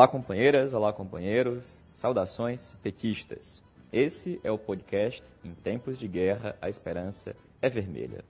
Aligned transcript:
Olá, 0.00 0.08
companheiras, 0.08 0.72
olá, 0.72 0.94
companheiros, 0.94 1.84
saudações 1.92 2.72
petistas. 2.82 3.62
Esse 3.92 4.40
é 4.42 4.50
o 4.50 4.56
podcast 4.56 5.22
Em 5.44 5.52
Tempos 5.52 5.98
de 5.98 6.08
Guerra, 6.08 6.56
a 6.58 6.70
Esperança 6.70 7.36
é 7.60 7.68
Vermelha. 7.68 8.24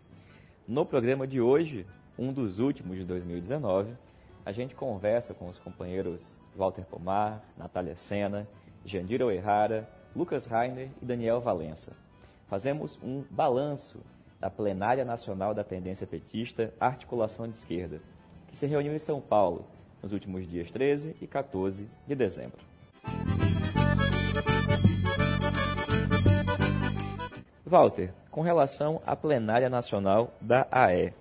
No 0.66 0.84
programa 0.84 1.28
de 1.28 1.40
hoje, 1.40 1.86
um 2.18 2.32
dos 2.32 2.58
últimos 2.58 2.98
de 2.98 3.04
2019, 3.04 3.92
a 4.44 4.50
gente 4.50 4.74
conversa 4.74 5.32
com 5.32 5.46
os 5.46 5.58
companheiros 5.58 6.34
Walter 6.56 6.84
Pomar, 6.84 7.40
Natália 7.56 7.94
Sena, 7.94 8.48
Jandira 8.84 9.24
Oerrara, 9.24 9.88
Lucas 10.16 10.46
Rainer 10.46 10.90
e 11.00 11.04
Daniel 11.04 11.40
Valença. 11.40 11.92
Fazemos 12.48 12.98
um 13.00 13.22
balanço 13.30 14.00
da 14.40 14.50
Plenária 14.50 15.04
Nacional 15.04 15.54
da 15.54 15.62
Tendência 15.62 16.04
Petista 16.04 16.74
Articulação 16.80 17.46
de 17.46 17.56
Esquerda, 17.56 18.00
que 18.48 18.56
se 18.56 18.66
reuniu 18.66 18.92
em 18.92 18.98
São 18.98 19.20
Paulo 19.20 19.64
nos 20.02 20.12
últimos 20.12 20.48
dias 20.48 20.70
13 20.70 21.16
e 21.20 21.26
14 21.26 21.88
de 22.06 22.14
dezembro. 22.14 22.58
Walter, 27.70 28.12
com 28.30 28.40
relação 28.40 29.00
à 29.06 29.14
plenária 29.14 29.70
nacional 29.70 30.34
da 30.40 30.66
AE. 30.72 31.12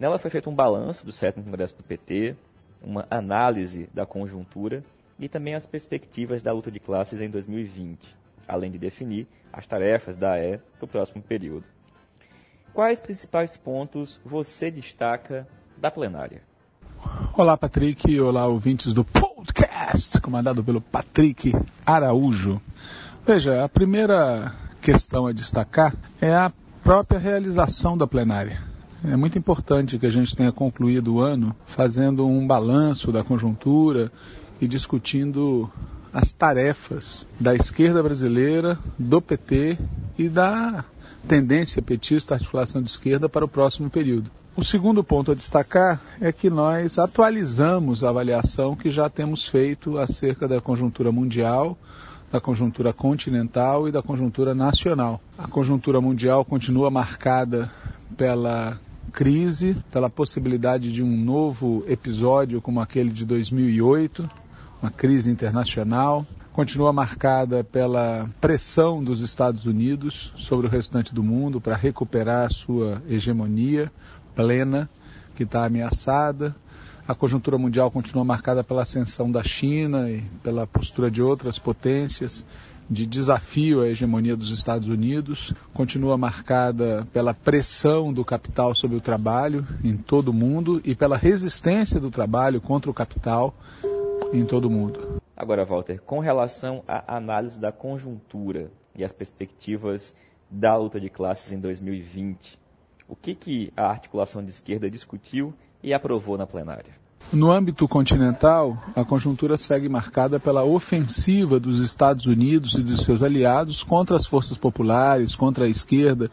Nela 0.00 0.18
foi 0.18 0.30
feito 0.30 0.50
um 0.50 0.54
balanço 0.54 1.06
do 1.06 1.12
sétimo 1.12 1.44
congresso 1.44 1.76
do 1.76 1.84
PT, 1.84 2.34
uma 2.82 3.06
análise 3.08 3.88
da 3.94 4.04
conjuntura 4.04 4.82
e 5.18 5.28
também 5.28 5.54
as 5.54 5.64
perspectivas 5.64 6.42
da 6.42 6.52
luta 6.52 6.72
de 6.72 6.80
classes 6.80 7.20
em 7.20 7.30
2020, 7.30 8.00
além 8.48 8.70
de 8.70 8.78
definir 8.78 9.28
as 9.52 9.64
tarefas 9.66 10.16
da 10.16 10.32
AE 10.32 10.58
para 10.76 10.84
o 10.84 10.88
próximo 10.88 11.22
período. 11.22 11.64
Quais 12.72 12.98
principais 12.98 13.56
pontos 13.56 14.20
você 14.24 14.68
destaca 14.72 15.46
da 15.76 15.92
plenária? 15.92 16.42
Olá, 17.36 17.56
Patrick. 17.56 18.20
Olá, 18.20 18.46
ouvintes 18.46 18.92
do 18.92 19.04
podcast, 19.04 20.20
comandado 20.20 20.62
pelo 20.64 20.80
Patrick 20.80 21.54
Araújo. 21.84 22.60
Veja, 23.26 23.64
a 23.64 23.68
primeira 23.68 24.54
questão 24.80 25.26
a 25.26 25.32
destacar 25.32 25.94
é 26.20 26.34
a 26.34 26.52
própria 26.82 27.18
realização 27.18 27.96
da 27.96 28.06
plenária. 28.06 28.62
É 29.04 29.16
muito 29.16 29.38
importante 29.38 29.98
que 29.98 30.06
a 30.06 30.10
gente 30.10 30.34
tenha 30.34 30.50
concluído 30.50 31.14
o 31.14 31.20
ano 31.20 31.54
fazendo 31.66 32.26
um 32.26 32.46
balanço 32.46 33.12
da 33.12 33.22
conjuntura 33.22 34.10
e 34.60 34.66
discutindo 34.66 35.70
as 36.12 36.32
tarefas 36.32 37.26
da 37.38 37.54
esquerda 37.54 38.02
brasileira, 38.02 38.78
do 38.98 39.20
PT 39.20 39.78
e 40.18 40.28
da 40.28 40.84
tendência 41.28 41.82
petista 41.82 42.34
articulação 42.34 42.82
de 42.82 42.90
esquerda 42.90 43.28
para 43.28 43.44
o 43.44 43.48
próximo 43.48 43.90
período. 43.90 44.30
O 44.56 44.62
segundo 44.62 45.02
ponto 45.02 45.32
a 45.32 45.34
destacar 45.34 46.00
é 46.20 46.30
que 46.30 46.48
nós 46.48 46.96
atualizamos 46.96 48.04
a 48.04 48.10
avaliação 48.10 48.76
que 48.76 48.88
já 48.88 49.10
temos 49.10 49.48
feito 49.48 49.98
acerca 49.98 50.46
da 50.46 50.60
conjuntura 50.60 51.10
mundial, 51.10 51.76
da 52.30 52.40
conjuntura 52.40 52.92
continental 52.92 53.88
e 53.88 53.90
da 53.90 54.00
conjuntura 54.00 54.54
nacional. 54.54 55.20
A 55.36 55.48
conjuntura 55.48 56.00
mundial 56.00 56.44
continua 56.44 56.88
marcada 56.88 57.68
pela 58.16 58.78
crise, 59.10 59.76
pela 59.90 60.08
possibilidade 60.08 60.92
de 60.92 61.02
um 61.02 61.16
novo 61.16 61.84
episódio 61.88 62.60
como 62.60 62.80
aquele 62.80 63.10
de 63.10 63.24
2008, 63.24 64.30
uma 64.80 64.90
crise 64.90 65.28
internacional, 65.28 66.24
continua 66.52 66.92
marcada 66.92 67.64
pela 67.64 68.30
pressão 68.40 69.02
dos 69.02 69.20
Estados 69.20 69.66
Unidos 69.66 70.32
sobre 70.36 70.68
o 70.68 70.70
restante 70.70 71.12
do 71.12 71.24
mundo 71.24 71.60
para 71.60 71.74
recuperar 71.74 72.46
a 72.46 72.50
sua 72.50 73.02
hegemonia 73.08 73.90
plena, 74.34 74.88
que 75.34 75.42
está 75.44 75.64
ameaçada. 75.64 76.54
A 77.06 77.14
conjuntura 77.14 77.58
mundial 77.58 77.90
continua 77.90 78.24
marcada 78.24 78.64
pela 78.64 78.82
ascensão 78.82 79.30
da 79.30 79.42
China 79.42 80.10
e 80.10 80.22
pela 80.42 80.66
postura 80.66 81.10
de 81.10 81.20
outras 81.20 81.58
potências 81.58 82.44
de 82.88 83.06
desafio 83.06 83.80
à 83.80 83.88
hegemonia 83.88 84.36
dos 84.36 84.50
Estados 84.50 84.88
Unidos, 84.88 85.54
continua 85.72 86.16
marcada 86.16 87.06
pela 87.12 87.32
pressão 87.32 88.12
do 88.12 88.24
capital 88.24 88.74
sobre 88.74 88.96
o 88.96 89.00
trabalho 89.00 89.66
em 89.82 89.96
todo 89.96 90.28
o 90.28 90.34
mundo 90.34 90.80
e 90.84 90.94
pela 90.94 91.16
resistência 91.16 91.98
do 91.98 92.10
trabalho 92.10 92.60
contra 92.60 92.90
o 92.90 92.94
capital 92.94 93.54
em 94.32 94.44
todo 94.44 94.66
o 94.66 94.70
mundo. 94.70 95.22
Agora, 95.36 95.64
Walter, 95.64 96.00
com 96.02 96.20
relação 96.20 96.82
à 96.86 97.16
análise 97.16 97.58
da 97.58 97.72
conjuntura 97.72 98.70
e 98.94 99.02
as 99.02 99.12
perspectivas 99.12 100.14
da 100.50 100.76
luta 100.76 101.00
de 101.00 101.08
classes 101.08 101.52
em 101.52 101.58
2020, 101.58 102.58
o 103.08 103.14
que, 103.14 103.34
que 103.34 103.72
a 103.76 103.86
articulação 103.86 104.42
de 104.42 104.50
esquerda 104.50 104.90
discutiu 104.90 105.54
e 105.82 105.92
aprovou 105.92 106.38
na 106.38 106.46
plenária? 106.46 106.92
No 107.32 107.50
âmbito 107.50 107.88
continental, 107.88 108.76
a 108.94 109.04
conjuntura 109.04 109.56
segue 109.56 109.88
marcada 109.88 110.38
pela 110.38 110.62
ofensiva 110.62 111.58
dos 111.58 111.80
Estados 111.80 112.26
Unidos 112.26 112.74
e 112.74 112.82
dos 112.82 113.02
seus 113.02 113.22
aliados 113.22 113.82
contra 113.82 114.14
as 114.16 114.26
forças 114.26 114.56
populares, 114.56 115.34
contra 115.34 115.64
a 115.64 115.68
esquerda, 115.68 116.30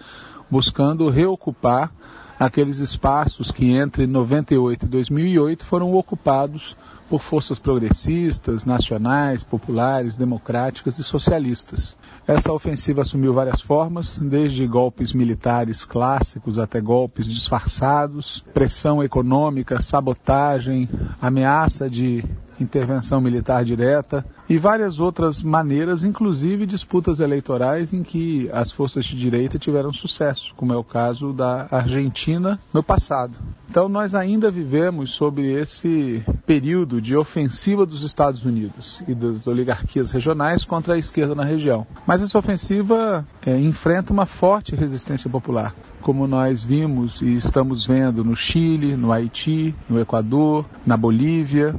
buscando 0.50 1.09
reocupar 1.09 1.92
aqueles 2.41 2.79
espaços 2.79 3.52
que 3.52 3.72
entre 3.72 4.07
98 4.07 4.85
e 4.85 4.90
2008 4.90 5.63
foram 5.63 5.94
ocupados 5.94 6.75
por 7.07 7.22
forças 7.22 7.59
progressistas, 7.59 8.66
nacionais, 8.66 9.44
populares, 9.44 10.18
democráticas 10.18 10.97
e 10.97 11.03
socialistas. 11.03 11.96
Essa 12.25 12.52
ofensiva 12.52 13.03
assumiu 13.03 13.31
várias 13.31 13.62
formas, 13.62 14.18
desde 14.18 14.66
golpes 14.66 15.13
militares 15.13 15.85
clássicos 15.85 16.57
até 16.57 16.81
golpes 16.81 17.28
disfarçados, 17.28 18.44
pressão 18.52 19.03
econômica, 19.03 19.79
sabotagem, 19.79 20.90
ameaça 21.22 21.88
de 21.88 22.23
intervenção 22.64 23.22
militar 23.22 23.64
direta 23.64 24.26
e 24.50 24.58
várias 24.58 25.00
outras 25.00 25.42
maneiras, 25.42 26.04
inclusive 26.04 26.66
disputas 26.66 27.20
eleitorais 27.20 27.94
em 27.94 28.04
que 28.04 28.50
as 28.52 28.72
forças 28.72 29.06
de 29.06 29.16
direita 29.16 29.58
tiveram 29.58 29.94
sucesso, 29.94 30.54
como 30.56 30.74
é 30.74 30.78
o 30.78 30.84
caso 30.84 31.34
da 31.34 31.68
Argentina 31.72 32.60
no 32.74 32.84
passado. 32.84 33.38
Então 33.70 33.88
nós 33.88 34.14
ainda 34.14 34.52
vivemos 34.52 35.12
sobre 35.12 35.54
esse 35.54 36.24
período 36.46 37.02
de 37.02 37.16
ofensiva 37.16 37.86
dos 37.86 38.04
Estados 38.04 38.44
Unidos 38.44 39.02
e 39.08 39.16
das 39.16 39.48
oligarquias 39.48 40.12
regionais 40.12 40.66
contra 40.66 40.96
a 40.96 40.98
esquerda 40.98 41.34
na 41.34 41.46
região. 41.46 41.88
Mas 42.06 42.22
essa 42.22 42.38
ofensiva 42.38 43.26
é, 43.46 43.58
enfrenta 43.58 44.12
uma 44.12 44.26
forte 44.26 44.76
resistência 44.76 45.30
popular 45.30 45.74
como 46.02 46.28
nós 46.28 46.64
vimos 46.64 47.22
e 47.22 47.36
estamos 47.36 47.86
vendo 47.86 48.24
no 48.24 48.36
Chile, 48.36 48.98
no 48.98 49.12
Haiti, 49.12 49.74
no 49.88 50.00
Equador, 50.00 50.66
na 50.86 50.98
Bolívia, 50.98 51.76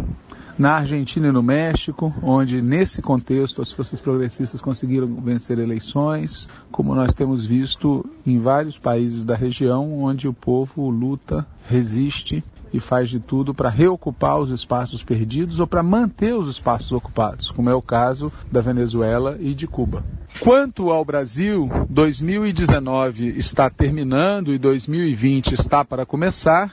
na 0.59 0.75
Argentina 0.75 1.29
e 1.29 1.33
no 1.33 1.43
México, 1.43 2.15
onde 2.23 2.61
nesse 2.61 3.01
contexto 3.01 3.63
as 3.63 3.73
forças 3.73 4.01
progressistas 4.01 4.61
conseguiram 4.61 5.07
vencer 5.17 5.59
eleições, 5.59 6.49
como 6.71 6.95
nós 6.95 7.15
temos 7.15 7.47
visto 7.47 8.05
em 8.27 8.39
vários 8.39 8.79
países 8.79 9.25
da 9.25 9.35
região, 9.35 10.03
onde 10.03 10.29
o 10.29 10.33
povo 10.33 10.89
luta, 10.91 11.47
resiste 11.69 12.45
e 12.73 12.81
faz 12.81 13.11
de 13.11 13.21
tudo 13.21 13.53
para 13.53 13.69
reocupar 13.69 14.39
os 14.39 14.51
espaços 14.51 15.03
perdidos 15.03 15.61
ou 15.61 15.67
para 15.67 15.83
manter 15.83 16.35
os 16.35 16.49
espaços 16.49 16.91
ocupados, 16.91 17.51
como 17.51 17.69
é 17.69 17.75
o 17.75 17.83
caso 17.83 18.33
da 18.51 18.61
Venezuela 18.61 19.37
e 19.39 19.55
de 19.55 19.67
Cuba. 19.67 20.03
Quanto 20.41 20.91
ao 20.91 21.05
Brasil, 21.05 21.71
2019 21.91 23.39
está 23.39 23.69
terminando 23.69 24.53
e 24.53 24.59
2020 24.59 25.53
está 25.53 25.85
para 25.85 26.07
começar, 26.07 26.73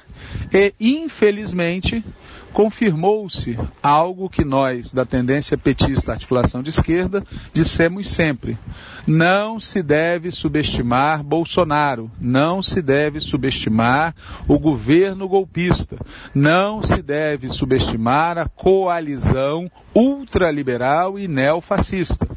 e 0.52 0.74
infelizmente 0.80 2.04
confirmou-se 2.54 3.58
algo 3.82 4.30
que 4.30 4.44
nós, 4.44 4.92
da 4.92 5.06
tendência 5.06 5.58
petista 5.58 6.12
articulação 6.12 6.62
de 6.62 6.70
esquerda, 6.70 7.24
dissemos 7.54 8.10
sempre. 8.10 8.58
Não 9.08 9.60
se 9.60 9.82
deve 9.82 10.32
subestimar 10.32 11.24
Bolsonaro, 11.24 12.12
não 12.20 12.62
se 12.62 12.82
deve 12.82 13.20
subestimar 13.20 14.16
o 14.48 14.60
governo 14.60 15.28
golpista, 15.28 15.98
não 16.34 16.84
se 16.84 17.02
deve 17.02 17.50
subestimar 17.50 18.38
a 18.38 18.48
coalizão 18.48 19.70
ultraliberal 19.96 21.18
e 21.18 21.28
neofascista. 21.28 22.28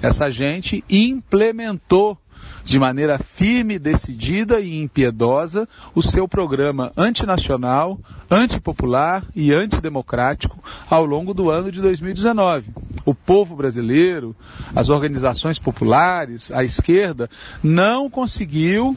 Essa 0.00 0.30
gente 0.30 0.84
implementou 0.88 2.18
de 2.64 2.78
maneira 2.78 3.18
firme, 3.18 3.78
decidida 3.78 4.58
e 4.58 4.80
impiedosa 4.80 5.68
o 5.94 6.02
seu 6.02 6.26
programa 6.26 6.90
antinacional, 6.96 7.98
antipopular 8.30 9.22
e 9.36 9.52
antidemocrático 9.52 10.58
ao 10.88 11.04
longo 11.04 11.34
do 11.34 11.50
ano 11.50 11.70
de 11.70 11.80
2019. 11.80 12.70
O 13.04 13.14
povo 13.14 13.54
brasileiro, 13.54 14.34
as 14.74 14.88
organizações 14.88 15.58
populares, 15.58 16.50
a 16.50 16.64
esquerda, 16.64 17.28
não 17.62 18.08
conseguiu 18.08 18.96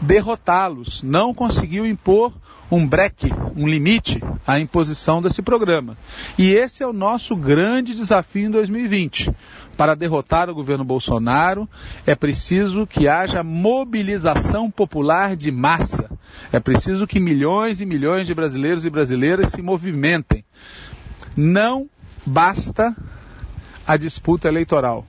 derrotá-los, 0.00 1.02
não 1.02 1.32
conseguiu 1.32 1.86
impor 1.86 2.32
um 2.70 2.86
breque, 2.86 3.32
um 3.56 3.66
limite 3.66 4.22
à 4.46 4.60
imposição 4.60 5.22
desse 5.22 5.40
programa. 5.40 5.96
E 6.36 6.52
esse 6.52 6.82
é 6.82 6.86
o 6.86 6.92
nosso 6.92 7.34
grande 7.34 7.94
desafio 7.94 8.46
em 8.46 8.50
2020 8.50 9.34
para 9.78 9.94
derrotar 9.94 10.50
o 10.50 10.54
governo 10.54 10.84
Bolsonaro, 10.84 11.68
é 12.04 12.12
preciso 12.16 12.84
que 12.84 13.06
haja 13.06 13.44
mobilização 13.44 14.68
popular 14.68 15.36
de 15.36 15.52
massa. 15.52 16.10
É 16.52 16.58
preciso 16.58 17.06
que 17.06 17.20
milhões 17.20 17.80
e 17.80 17.86
milhões 17.86 18.26
de 18.26 18.34
brasileiros 18.34 18.84
e 18.84 18.90
brasileiras 18.90 19.52
se 19.52 19.62
movimentem. 19.62 20.44
Não 21.36 21.88
basta 22.26 22.92
a 23.86 23.96
disputa 23.96 24.48
eleitoral. 24.48 25.06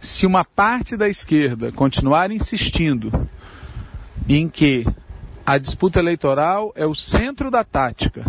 Se 0.00 0.26
uma 0.26 0.44
parte 0.44 0.96
da 0.96 1.08
esquerda 1.08 1.70
continuar 1.70 2.32
insistindo 2.32 3.28
em 4.28 4.48
que 4.48 4.84
a 5.46 5.56
disputa 5.56 6.00
eleitoral 6.00 6.72
é 6.74 6.84
o 6.84 6.96
centro 6.96 7.48
da 7.48 7.62
tática, 7.62 8.24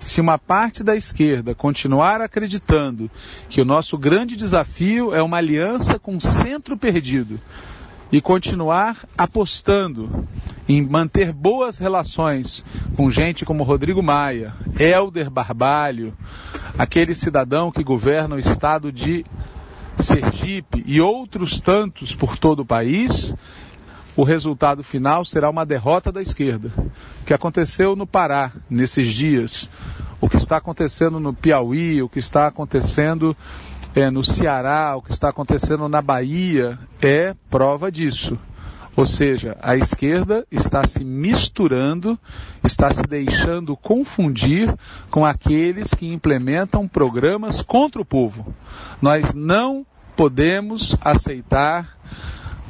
se 0.00 0.20
uma 0.20 0.38
parte 0.38 0.82
da 0.82 0.94
esquerda 0.94 1.54
continuar 1.54 2.20
acreditando 2.20 3.10
que 3.48 3.60
o 3.60 3.64
nosso 3.64 3.96
grande 3.96 4.36
desafio 4.36 5.14
é 5.14 5.22
uma 5.22 5.38
aliança 5.38 5.98
com 5.98 6.16
o 6.16 6.20
centro 6.20 6.76
perdido 6.76 7.40
e 8.12 8.20
continuar 8.20 9.04
apostando 9.16 10.26
em 10.68 10.82
manter 10.82 11.32
boas 11.32 11.78
relações 11.78 12.64
com 12.96 13.10
gente 13.10 13.44
como 13.44 13.64
Rodrigo 13.64 14.02
Maia, 14.02 14.54
Helder 14.78 15.30
Barbalho, 15.30 16.14
aquele 16.78 17.14
cidadão 17.14 17.72
que 17.72 17.82
governa 17.82 18.36
o 18.36 18.38
estado 18.38 18.92
de 18.92 19.24
Sergipe 19.98 20.82
e 20.86 21.00
outros 21.00 21.60
tantos 21.60 22.14
por 22.14 22.36
todo 22.36 22.60
o 22.60 22.66
país, 22.66 23.34
o 24.16 24.22
resultado 24.22 24.82
final 24.82 25.24
será 25.24 25.50
uma 25.50 25.66
derrota 25.66 26.12
da 26.12 26.22
esquerda. 26.22 26.72
O 27.22 27.24
que 27.24 27.34
aconteceu 27.34 27.96
no 27.96 28.06
Pará 28.06 28.52
nesses 28.68 29.12
dias, 29.12 29.68
o 30.20 30.28
que 30.28 30.36
está 30.36 30.56
acontecendo 30.56 31.18
no 31.18 31.34
Piauí, 31.34 32.02
o 32.02 32.08
que 32.08 32.18
está 32.18 32.46
acontecendo 32.46 33.36
é, 33.94 34.10
no 34.10 34.24
Ceará, 34.24 34.96
o 34.96 35.02
que 35.02 35.12
está 35.12 35.28
acontecendo 35.28 35.88
na 35.88 36.00
Bahia, 36.00 36.78
é 37.00 37.34
prova 37.50 37.90
disso. 37.90 38.38
Ou 38.96 39.06
seja, 39.06 39.56
a 39.60 39.76
esquerda 39.76 40.46
está 40.52 40.86
se 40.86 41.02
misturando, 41.02 42.16
está 42.62 42.92
se 42.92 43.02
deixando 43.02 43.76
confundir 43.76 44.72
com 45.10 45.26
aqueles 45.26 45.92
que 45.92 46.06
implementam 46.12 46.86
programas 46.86 47.60
contra 47.60 48.00
o 48.00 48.04
povo. 48.04 48.54
Nós 49.02 49.34
não 49.34 49.84
podemos 50.16 50.96
aceitar 51.00 51.98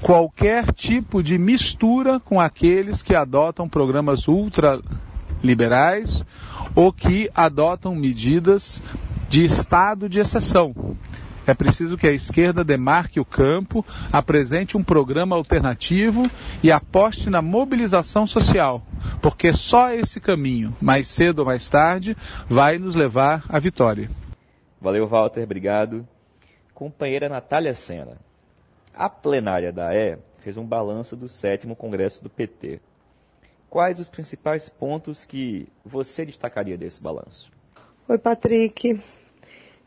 qualquer 0.05 0.71
tipo 0.71 1.23
de 1.23 1.39
mistura 1.39 2.21
com 2.21 2.39
aqueles 2.39 3.01
que 3.01 3.15
adotam 3.15 3.67
programas 3.67 4.29
ultraliberais 4.29 6.23
ou 6.77 6.93
que 6.93 7.31
adotam 7.35 7.95
medidas 7.95 8.83
de 9.31 9.43
estado 9.43 10.06
de 10.06 10.21
exceção. 10.21 10.75
É 11.47 11.55
preciso 11.55 11.97
que 11.97 12.06
a 12.06 12.12
esquerda 12.12 12.62
demarque 12.62 13.19
o 13.19 13.25
campo, 13.25 13.83
apresente 14.12 14.77
um 14.77 14.85
programa 14.85 15.37
alternativo 15.37 16.31
e 16.62 16.71
aposte 16.71 17.31
na 17.31 17.41
mobilização 17.41 18.27
social, 18.27 18.83
porque 19.23 19.55
só 19.55 19.91
esse 19.91 20.21
caminho, 20.21 20.77
mais 20.83 21.06
cedo 21.06 21.39
ou 21.39 21.47
mais 21.47 21.67
tarde, 21.71 22.15
vai 22.47 22.77
nos 22.77 22.95
levar 22.95 23.43
à 23.49 23.59
vitória. 23.59 24.11
Valeu, 24.83 25.06
Walter, 25.06 25.45
obrigado. 25.45 26.06
Companheira 26.75 27.27
Natália 27.27 27.73
Sena. 27.73 28.19
A 28.94 29.08
plenária 29.08 29.73
da 29.73 29.94
E 29.94 30.17
fez 30.38 30.56
um 30.56 30.64
balanço 30.64 31.17
do 31.17 31.29
sétimo 31.29 31.75
congresso 31.75 32.23
do 32.23 32.31
PT. 32.31 32.81
Quais 33.69 33.99
os 33.99 34.08
principais 34.08 34.69
pontos 34.69 35.25
que 35.25 35.67
você 35.85 36.25
destacaria 36.25 36.79
desse 36.79 37.02
balanço? 37.02 37.50
Oi, 38.08 38.19
Patrick. 38.19 39.00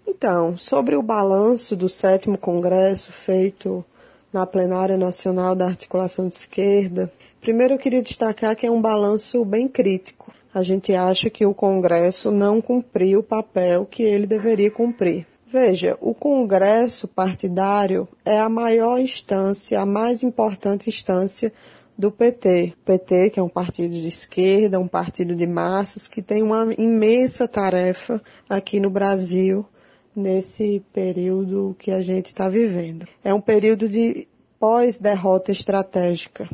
Então, 0.05 0.57
sobre 0.57 0.95
o 0.95 1.01
balanço 1.01 1.75
do 1.75 1.87
sétimo 1.87 2.37
congresso 2.37 3.11
feito 3.11 3.85
na 4.33 4.45
plenária 4.45 4.97
nacional 4.97 5.55
da 5.55 5.65
articulação 5.65 6.27
de 6.27 6.33
esquerda, 6.33 7.11
primeiro 7.39 7.75
eu 7.75 7.77
queria 7.77 8.01
destacar 8.01 8.55
que 8.55 8.65
é 8.65 8.71
um 8.71 8.81
balanço 8.81 9.45
bem 9.45 9.67
crítico. 9.67 10.33
A 10.53 10.63
gente 10.63 10.93
acha 10.93 11.29
que 11.29 11.45
o 11.45 11.53
Congresso 11.53 12.31
não 12.31 12.59
cumpriu 12.59 13.19
o 13.19 13.23
papel 13.23 13.85
que 13.85 14.01
ele 14.01 14.25
deveria 14.25 14.71
cumprir. 14.71 15.27
Veja, 15.49 15.97
o 16.01 16.13
Congresso 16.13 17.07
partidário 17.07 18.05
é 18.25 18.37
a 18.37 18.49
maior 18.49 18.99
instância, 18.99 19.79
a 19.79 19.85
mais 19.85 20.21
importante 20.21 20.89
instância 20.89 21.53
do 21.97 22.11
PT. 22.11 22.73
O 22.75 22.85
PT, 22.85 23.29
que 23.29 23.39
é 23.39 23.43
um 23.43 23.47
partido 23.47 23.93
de 23.93 24.09
esquerda, 24.09 24.77
um 24.77 24.89
partido 24.89 25.33
de 25.33 25.47
massas, 25.47 26.05
que 26.05 26.21
tem 26.21 26.43
uma 26.43 26.73
imensa 26.77 27.47
tarefa 27.47 28.21
aqui 28.49 28.81
no 28.81 28.89
Brasil 28.89 29.65
nesse 30.13 30.83
período 30.91 31.77
que 31.79 31.91
a 31.91 32.01
gente 32.01 32.25
está 32.25 32.49
vivendo. 32.49 33.07
É 33.23 33.33
um 33.33 33.39
período 33.39 33.87
de 33.87 34.27
pós-derrota 34.59 35.49
estratégica, 35.49 36.49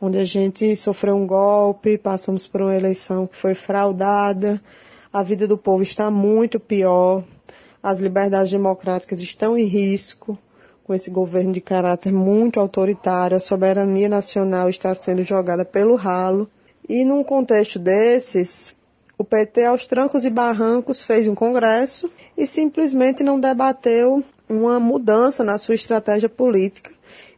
onde 0.00 0.18
a 0.18 0.24
gente 0.24 0.76
sofreu 0.76 1.16
um 1.16 1.26
golpe, 1.26 1.98
passamos 1.98 2.46
por 2.46 2.62
uma 2.62 2.76
eleição 2.76 3.26
que 3.26 3.36
foi 3.36 3.54
fraudada, 3.54 4.62
a 5.12 5.24
vida 5.24 5.48
do 5.48 5.58
povo 5.58 5.82
está 5.82 6.12
muito 6.12 6.60
pior, 6.60 7.24
as 7.82 7.98
liberdades 7.98 8.50
democráticas 8.50 9.20
estão 9.20 9.56
em 9.56 9.64
risco 9.64 10.38
com 10.84 10.94
esse 10.94 11.08
governo 11.08 11.52
de 11.52 11.60
caráter 11.60 12.12
muito 12.12 12.58
autoritário, 12.58 13.36
a 13.36 13.40
soberania 13.40 14.08
nacional 14.08 14.68
está 14.68 14.92
sendo 14.92 15.22
jogada 15.22 15.64
pelo 15.64 15.94
ralo. 15.94 16.50
E 16.88 17.04
num 17.04 17.22
contexto 17.22 17.78
desses, 17.78 18.74
o 19.16 19.22
PT, 19.22 19.66
aos 19.66 19.86
trancos 19.86 20.24
e 20.24 20.30
barrancos, 20.30 21.00
fez 21.00 21.28
um 21.28 21.34
congresso 21.34 22.10
e 22.36 22.44
simplesmente 22.44 23.22
não 23.22 23.38
debateu 23.38 24.24
uma 24.48 24.80
mudança 24.80 25.44
na 25.44 25.58
sua 25.58 25.76
estratégia 25.76 26.28
política 26.28 26.90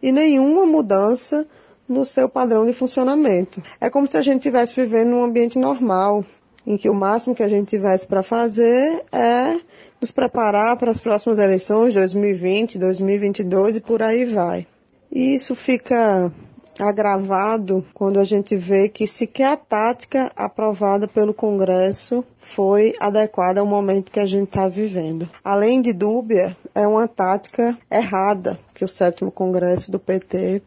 e 0.03 0.11
nenhuma 0.11 0.65
mudança 0.65 1.47
no 1.87 2.07
seu 2.07 2.29
padrão 2.29 2.65
de 2.65 2.73
funcionamento. 2.73 3.63
É 3.79 3.91
como 3.91 4.09
se 4.09 4.17
a 4.17 4.23
gente 4.23 4.39
estivesse 4.39 4.75
vivendo 4.75 5.11
num 5.11 5.25
ambiente 5.25 5.59
normal, 5.59 6.25
em 6.67 6.79
que 6.79 6.89
o 6.89 6.95
máximo 6.95 7.35
que 7.35 7.43
a 7.43 7.49
gente 7.49 7.69
tivesse 7.69 8.07
para 8.07 8.23
fazer 8.23 9.05
é 9.13 9.61
nos 10.03 10.11
preparar 10.11 10.77
para 10.77 10.91
as 10.91 11.01
próximas 11.01 11.39
eleições, 11.39 11.95
2020, 11.95 12.77
2022 12.77 13.77
e 13.77 13.81
por 13.81 14.03
aí 14.03 14.25
vai. 14.25 14.67
E 15.13 15.37
isso 15.37 15.55
fica 15.55 16.33
agravado 16.77 17.85
quando 17.95 18.19
a 18.19 18.25
gente 18.25 18.57
vê 18.57 18.89
que 18.89 19.07
sequer 19.07 19.53
a 19.53 19.57
tática 19.57 20.33
aprovada 20.35 21.07
pelo 21.07 21.33
Congresso 21.33 22.25
foi 22.41 22.95
adequada 22.99 23.61
ao 23.61 23.67
momento 23.67 24.11
que 24.11 24.19
a 24.19 24.27
gente 24.27 24.49
está 24.49 24.67
vivendo. 24.67 25.31
Além 25.45 25.81
de 25.81 25.93
dúbia, 25.93 26.57
é 26.75 26.85
uma 26.85 27.07
tática 27.07 27.79
errada 27.89 28.59
que 28.75 28.85
o 28.85 28.89
sétimo 28.89 29.31
Congresso 29.31 29.93
do 29.93 30.01
PT 30.01 30.63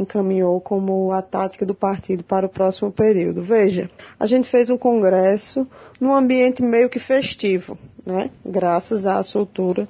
encaminhou 0.00 0.60
como 0.60 1.12
a 1.12 1.20
tática 1.20 1.66
do 1.66 1.74
partido 1.74 2.24
para 2.24 2.46
o 2.46 2.48
próximo 2.48 2.90
período. 2.90 3.42
Veja, 3.42 3.90
a 4.18 4.26
gente 4.26 4.48
fez 4.48 4.70
um 4.70 4.78
congresso 4.78 5.66
num 6.00 6.14
ambiente 6.14 6.62
meio 6.62 6.88
que 6.88 6.98
festivo, 6.98 7.78
né? 8.06 8.30
Graças 8.44 9.06
à 9.06 9.22
soltura 9.22 9.88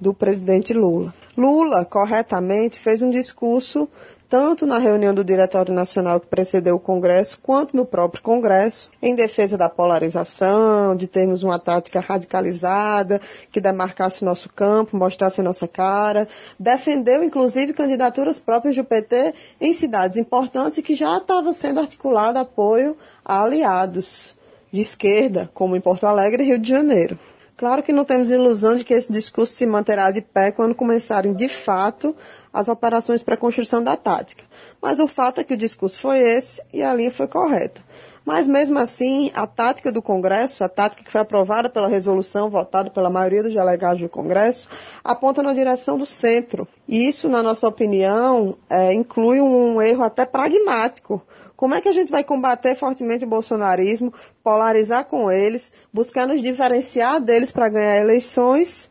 do 0.00 0.12
presidente 0.12 0.72
Lula. 0.72 1.14
Lula, 1.36 1.84
corretamente, 1.84 2.78
fez 2.78 3.02
um 3.02 3.10
discurso 3.10 3.88
tanto 4.32 4.64
na 4.64 4.78
reunião 4.78 5.12
do 5.12 5.22
Diretório 5.22 5.74
Nacional 5.74 6.18
que 6.18 6.26
precedeu 6.26 6.76
o 6.76 6.80
Congresso, 6.80 7.38
quanto 7.42 7.76
no 7.76 7.84
próprio 7.84 8.22
Congresso, 8.22 8.88
em 9.02 9.14
defesa 9.14 9.58
da 9.58 9.68
polarização, 9.68 10.96
de 10.96 11.06
termos 11.06 11.42
uma 11.42 11.58
tática 11.58 12.00
radicalizada, 12.00 13.20
que 13.50 13.60
demarcasse 13.60 14.22
o 14.22 14.24
nosso 14.24 14.48
campo, 14.48 14.96
mostrasse 14.96 15.42
a 15.42 15.44
nossa 15.44 15.68
cara. 15.68 16.26
Defendeu, 16.58 17.22
inclusive, 17.22 17.74
candidaturas 17.74 18.38
próprias 18.38 18.74
do 18.74 18.82
PT 18.82 19.34
em 19.60 19.74
cidades 19.74 20.16
importantes 20.16 20.78
e 20.78 20.82
que 20.82 20.94
já 20.94 21.18
estava 21.18 21.52
sendo 21.52 21.80
articulado 21.80 22.38
apoio 22.38 22.96
a 23.22 23.42
aliados 23.42 24.34
de 24.72 24.80
esquerda, 24.80 25.50
como 25.52 25.76
em 25.76 25.80
Porto 25.82 26.06
Alegre 26.06 26.42
e 26.42 26.46
Rio 26.46 26.58
de 26.58 26.70
Janeiro. 26.70 27.18
Claro 27.62 27.80
que 27.80 27.92
não 27.92 28.04
temos 28.04 28.28
ilusão 28.28 28.74
de 28.74 28.82
que 28.82 28.92
esse 28.92 29.12
discurso 29.12 29.54
se 29.54 29.64
manterá 29.64 30.10
de 30.10 30.20
pé 30.20 30.50
quando 30.50 30.74
começarem 30.74 31.32
de 31.32 31.48
fato 31.48 32.12
as 32.52 32.66
operações 32.66 33.22
para 33.22 33.34
a 33.34 33.36
construção 33.36 33.80
da 33.80 33.96
tática. 33.96 34.42
Mas 34.82 34.98
o 34.98 35.06
fato 35.06 35.40
é 35.40 35.44
que 35.44 35.54
o 35.54 35.56
discurso 35.56 36.00
foi 36.00 36.18
esse 36.18 36.60
e 36.72 36.82
a 36.82 36.92
linha 36.92 37.12
foi 37.12 37.28
correta. 37.28 37.80
Mas 38.24 38.46
mesmo 38.46 38.78
assim, 38.78 39.30
a 39.34 39.46
tática 39.46 39.90
do 39.90 40.00
Congresso, 40.00 40.62
a 40.62 40.68
tática 40.68 41.02
que 41.02 41.10
foi 41.10 41.20
aprovada 41.20 41.68
pela 41.68 41.88
resolução 41.88 42.48
votada 42.48 42.90
pela 42.90 43.10
maioria 43.10 43.42
dos 43.42 43.54
delegados 43.54 44.00
do 44.00 44.08
Congresso, 44.08 44.68
aponta 45.02 45.42
na 45.42 45.52
direção 45.52 45.98
do 45.98 46.06
centro. 46.06 46.66
E 46.86 47.08
isso, 47.08 47.28
na 47.28 47.42
nossa 47.42 47.66
opinião, 47.66 48.56
é, 48.70 48.92
inclui 48.92 49.40
um 49.40 49.82
erro 49.82 50.04
até 50.04 50.24
pragmático 50.24 51.20
como 51.62 51.76
é 51.76 51.80
que 51.80 51.88
a 51.88 51.92
gente 51.92 52.10
vai 52.10 52.24
combater 52.24 52.74
fortemente 52.74 53.24
o 53.24 53.28
bolsonarismo, 53.28 54.12
polarizar 54.42 55.04
com 55.04 55.30
eles, 55.30 55.72
buscar 55.92 56.26
nos 56.26 56.42
diferenciar 56.42 57.20
deles 57.20 57.52
para 57.52 57.68
ganhar 57.68 57.98
eleições 57.98 58.90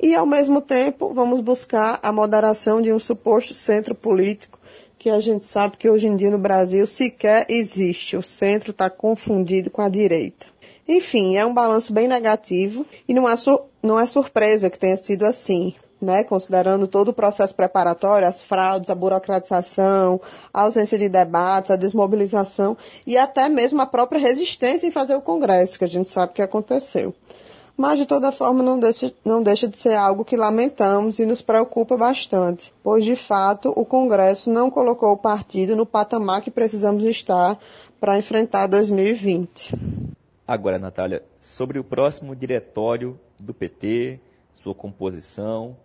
e, 0.00 0.14
ao 0.14 0.24
mesmo 0.24 0.60
tempo, 0.60 1.12
vamos 1.12 1.40
buscar 1.40 1.98
a 2.00 2.12
moderação 2.12 2.80
de 2.80 2.92
um 2.92 2.98
suposto 3.00 3.52
centro 3.52 3.92
político 3.92 4.56
que 5.02 5.10
a 5.10 5.18
gente 5.18 5.44
sabe 5.44 5.76
que 5.76 5.90
hoje 5.90 6.06
em 6.06 6.14
dia 6.14 6.30
no 6.30 6.38
Brasil 6.38 6.86
sequer 6.86 7.44
existe. 7.48 8.16
O 8.16 8.22
centro 8.22 8.70
está 8.70 8.88
confundido 8.88 9.68
com 9.68 9.82
a 9.82 9.88
direita. 9.88 10.46
Enfim, 10.86 11.36
é 11.36 11.44
um 11.44 11.52
balanço 11.52 11.92
bem 11.92 12.06
negativo 12.06 12.86
e 13.08 13.12
não 13.12 13.28
é, 13.28 13.34
não 13.82 13.98
é 13.98 14.06
surpresa 14.06 14.70
que 14.70 14.78
tenha 14.78 14.96
sido 14.96 15.24
assim 15.24 15.74
né, 16.00 16.24
considerando 16.24 16.88
todo 16.88 17.08
o 17.08 17.12
processo 17.12 17.54
preparatório, 17.54 18.26
as 18.26 18.44
fraudes, 18.44 18.90
a 18.90 18.94
burocratização, 18.94 20.20
a 20.52 20.62
ausência 20.62 20.98
de 20.98 21.08
debates, 21.08 21.70
a 21.70 21.76
desmobilização 21.76 22.76
e 23.06 23.16
até 23.16 23.48
mesmo 23.48 23.80
a 23.80 23.86
própria 23.86 24.20
resistência 24.20 24.86
em 24.86 24.90
fazer 24.90 25.14
o 25.14 25.22
Congresso, 25.22 25.78
que 25.78 25.84
a 25.84 25.88
gente 25.88 26.10
sabe 26.10 26.32
que 26.32 26.42
aconteceu. 26.42 27.14
Mas 27.82 27.98
de 27.98 28.06
toda 28.06 28.30
forma 28.30 28.62
não 28.62 28.78
deixa, 28.78 29.12
não 29.24 29.42
deixa 29.42 29.66
de 29.66 29.76
ser 29.76 29.96
algo 29.96 30.24
que 30.24 30.36
lamentamos 30.36 31.18
e 31.18 31.26
nos 31.26 31.42
preocupa 31.42 31.96
bastante, 31.96 32.72
pois 32.80 33.04
de 33.04 33.16
fato 33.16 33.70
o 33.70 33.84
Congresso 33.84 34.52
não 34.52 34.70
colocou 34.70 35.10
o 35.10 35.16
partido 35.16 35.74
no 35.74 35.84
patamar 35.84 36.42
que 36.42 36.50
precisamos 36.50 37.04
estar 37.04 37.58
para 37.98 38.16
enfrentar 38.16 38.68
2020. 38.68 39.74
Agora, 40.46 40.78
Natália, 40.78 41.24
sobre 41.40 41.80
o 41.80 41.82
próximo 41.82 42.36
diretório 42.36 43.18
do 43.36 43.52
PT, 43.52 44.20
sua 44.62 44.76
composição 44.76 45.76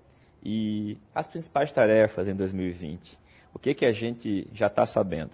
e 0.44 1.00
as 1.16 1.26
principais 1.26 1.72
tarefas 1.72 2.28
em 2.28 2.36
2020. 2.36 3.18
O 3.56 3.58
que, 3.58 3.74
que 3.74 3.88
a 3.88 3.92
gente 3.92 4.48
já 4.54 4.68
está 4.68 4.86
sabendo? 4.86 5.32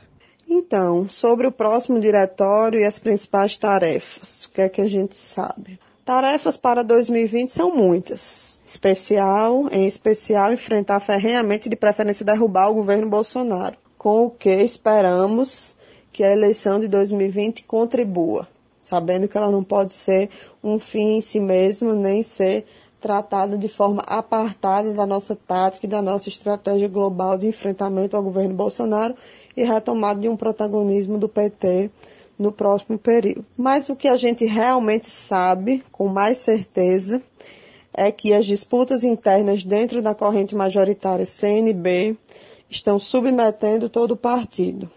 Então, 0.47 1.09
sobre 1.09 1.45
o 1.45 1.51
próximo 1.51 1.99
diretório 1.99 2.79
e 2.79 2.85
as 2.85 2.99
principais 2.99 3.57
tarefas, 3.57 4.45
o 4.45 4.51
que 4.51 4.61
é 4.61 4.69
que 4.69 4.79
a 4.79 4.87
gente 4.87 5.17
sabe? 5.17 5.77
Tarefas 6.05 6.57
para 6.57 6.83
2020 6.83 7.49
são 7.49 7.73
muitas. 7.73 8.59
Especial, 8.65 9.69
em 9.71 9.87
especial, 9.87 10.51
enfrentar 10.51 10.99
ferrenhamente 10.99 11.69
de 11.69 11.77
preferência 11.77 12.25
derrubar 12.25 12.69
o 12.69 12.73
governo 12.73 13.09
Bolsonaro, 13.09 13.77
com 13.97 14.25
o 14.25 14.29
que 14.29 14.49
esperamos 14.49 15.77
que 16.11 16.21
a 16.21 16.33
eleição 16.33 16.77
de 16.77 16.89
2020 16.89 17.63
contribua, 17.63 18.45
sabendo 18.81 19.29
que 19.29 19.37
ela 19.37 19.49
não 19.49 19.63
pode 19.63 19.95
ser 19.95 20.29
um 20.61 20.77
fim 20.77 21.15
em 21.15 21.21
si 21.21 21.39
mesma, 21.39 21.95
nem 21.95 22.21
ser 22.21 22.65
tratada 22.99 23.57
de 23.57 23.69
forma 23.69 24.03
apartada 24.05 24.91
da 24.91 25.05
nossa 25.05 25.37
tática 25.37 25.85
e 25.85 25.89
da 25.89 26.01
nossa 26.01 26.27
estratégia 26.27 26.89
global 26.89 27.37
de 27.37 27.47
enfrentamento 27.47 28.17
ao 28.17 28.23
governo 28.23 28.53
Bolsonaro 28.53 29.15
e 29.55 29.63
retomada 29.63 30.19
de 30.19 30.27
um 30.27 30.35
protagonismo 30.35 31.17
do 31.17 31.29
PT 31.29 31.89
no 32.37 32.51
próximo 32.51 32.97
período. 32.97 33.45
Mas 33.57 33.89
o 33.89 33.95
que 33.95 34.07
a 34.07 34.15
gente 34.15 34.45
realmente 34.45 35.09
sabe, 35.09 35.83
com 35.91 36.07
mais 36.07 36.39
certeza, 36.39 37.21
é 37.93 38.11
que 38.11 38.33
as 38.33 38.45
disputas 38.45 39.03
internas 39.03 39.63
dentro 39.63 40.01
da 40.01 40.15
corrente 40.15 40.55
majoritária 40.55 41.25
CNB 41.25 42.17
estão 42.69 42.97
submetendo 42.97 43.87
todo 43.87 44.11
o 44.11 44.17
partido 44.17 44.89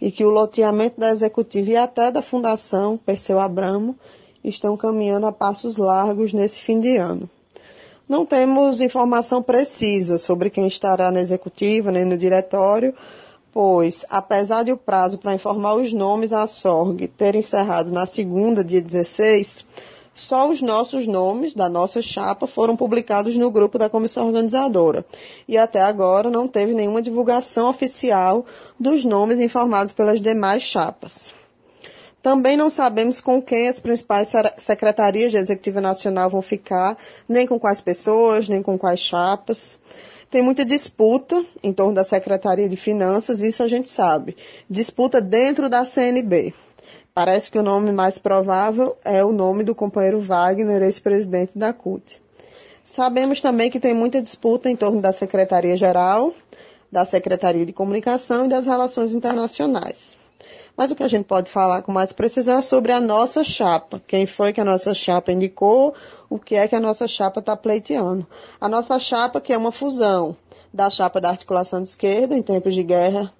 e 0.00 0.10
que 0.10 0.24
o 0.24 0.30
loteamento 0.30 0.98
da 0.98 1.10
executiva 1.10 1.70
e 1.70 1.76
até 1.76 2.10
da 2.10 2.22
fundação 2.22 2.98
Perseu 2.98 3.38
Abramo 3.38 3.96
estão 4.42 4.76
caminhando 4.76 5.26
a 5.26 5.32
passos 5.32 5.76
largos 5.76 6.32
nesse 6.32 6.60
fim 6.60 6.80
de 6.80 6.96
ano. 6.96 7.28
Não 8.08 8.26
temos 8.26 8.80
informação 8.80 9.40
precisa 9.42 10.18
sobre 10.18 10.50
quem 10.50 10.66
estará 10.66 11.12
na 11.12 11.20
executiva 11.20 11.92
nem 11.92 12.04
no 12.04 12.18
diretório, 12.18 12.92
pois, 13.52 14.04
apesar 14.08 14.62
de 14.64 14.72
o 14.72 14.76
prazo 14.76 15.18
para 15.18 15.34
informar 15.34 15.74
os 15.74 15.92
nomes 15.92 16.32
à 16.32 16.46
SORG 16.46 17.08
ter 17.08 17.34
encerrado 17.34 17.90
na 17.90 18.06
segunda, 18.06 18.64
dia 18.64 18.80
16, 18.80 19.66
só 20.14 20.50
os 20.50 20.60
nossos 20.60 21.06
nomes 21.06 21.54
da 21.54 21.68
nossa 21.68 22.02
chapa 22.02 22.46
foram 22.46 22.76
publicados 22.76 23.36
no 23.36 23.50
grupo 23.50 23.78
da 23.78 23.88
comissão 23.88 24.26
organizadora. 24.26 25.04
E 25.48 25.56
até 25.56 25.80
agora 25.80 26.28
não 26.28 26.46
teve 26.46 26.74
nenhuma 26.74 27.00
divulgação 27.00 27.68
oficial 27.70 28.44
dos 28.78 29.04
nomes 29.04 29.38
informados 29.40 29.92
pelas 29.92 30.20
demais 30.20 30.62
chapas. 30.62 31.32
Também 32.22 32.54
não 32.54 32.68
sabemos 32.68 33.18
com 33.18 33.40
quem 33.40 33.66
as 33.66 33.80
principais 33.80 34.30
secretarias 34.58 35.30
de 35.30 35.38
Executiva 35.38 35.80
Nacional 35.80 36.28
vão 36.28 36.42
ficar, 36.42 36.98
nem 37.26 37.46
com 37.46 37.58
quais 37.58 37.80
pessoas, 37.80 38.46
nem 38.46 38.62
com 38.62 38.76
quais 38.76 39.00
chapas. 39.00 39.78
Tem 40.30 40.42
muita 40.42 40.64
disputa 40.64 41.44
em 41.60 41.72
torno 41.72 41.94
da 41.94 42.04
Secretaria 42.04 42.68
de 42.68 42.76
Finanças, 42.76 43.40
isso 43.40 43.64
a 43.64 43.68
gente 43.68 43.88
sabe. 43.88 44.36
Disputa 44.68 45.20
dentro 45.20 45.68
da 45.68 45.84
CNB. 45.84 46.54
Parece 47.12 47.50
que 47.50 47.58
o 47.58 47.64
nome 47.64 47.90
mais 47.90 48.16
provável 48.16 48.96
é 49.04 49.24
o 49.24 49.32
nome 49.32 49.64
do 49.64 49.74
companheiro 49.74 50.20
Wagner, 50.20 50.82
ex-presidente 50.82 51.58
da 51.58 51.72
CUT. 51.72 52.22
Sabemos 52.84 53.40
também 53.40 53.70
que 53.70 53.80
tem 53.80 53.92
muita 53.92 54.22
disputa 54.22 54.70
em 54.70 54.76
torno 54.76 55.00
da 55.00 55.12
Secretaria-Geral, 55.12 56.32
da 56.92 57.04
Secretaria 57.04 57.66
de 57.66 57.72
Comunicação 57.72 58.46
e 58.46 58.48
das 58.48 58.66
Relações 58.66 59.12
Internacionais. 59.12 60.16
Mas 60.80 60.90
o 60.90 60.96
que 60.96 61.02
a 61.02 61.08
gente 61.08 61.26
pode 61.26 61.50
falar 61.50 61.82
com 61.82 61.92
mais 61.92 62.10
precisão 62.10 62.56
é 62.56 62.62
sobre 62.62 62.90
a 62.90 62.98
nossa 62.98 63.44
chapa. 63.44 64.02
Quem 64.06 64.24
foi 64.24 64.50
que 64.50 64.62
a 64.62 64.64
nossa 64.64 64.94
chapa 64.94 65.30
indicou, 65.30 65.92
o 66.30 66.38
que 66.38 66.54
é 66.54 66.66
que 66.66 66.74
a 66.74 66.80
nossa 66.80 67.06
chapa 67.06 67.40
está 67.40 67.54
pleiteando. 67.54 68.26
A 68.58 68.66
nossa 68.66 68.98
chapa, 68.98 69.42
que 69.42 69.52
é 69.52 69.58
uma 69.58 69.72
fusão 69.72 70.34
da 70.72 70.88
chapa 70.88 71.20
da 71.20 71.28
articulação 71.28 71.82
de 71.82 71.88
esquerda, 71.90 72.34
em 72.34 72.40
tempos 72.40 72.74
de 72.74 72.82
guerra, 72.82 73.30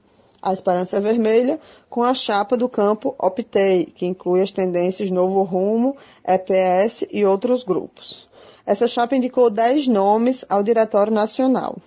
a 0.42 0.52
Esperança 0.52 1.00
Vermelha, 1.00 1.58
com 1.88 2.02
a 2.02 2.12
chapa 2.12 2.58
do 2.58 2.68
campo 2.68 3.14
Optei, 3.18 3.86
que 3.86 4.04
inclui 4.04 4.42
as 4.42 4.50
tendências 4.50 5.10
Novo 5.10 5.42
Rumo, 5.42 5.96
EPS 6.22 7.06
e 7.10 7.24
outros 7.24 7.64
grupos. 7.64 8.28
Essa 8.66 8.86
chapa 8.86 9.16
indicou 9.16 9.48
10 9.48 9.86
nomes 9.86 10.44
ao 10.46 10.62
Diretório 10.62 11.10
Nacional. 11.10 11.78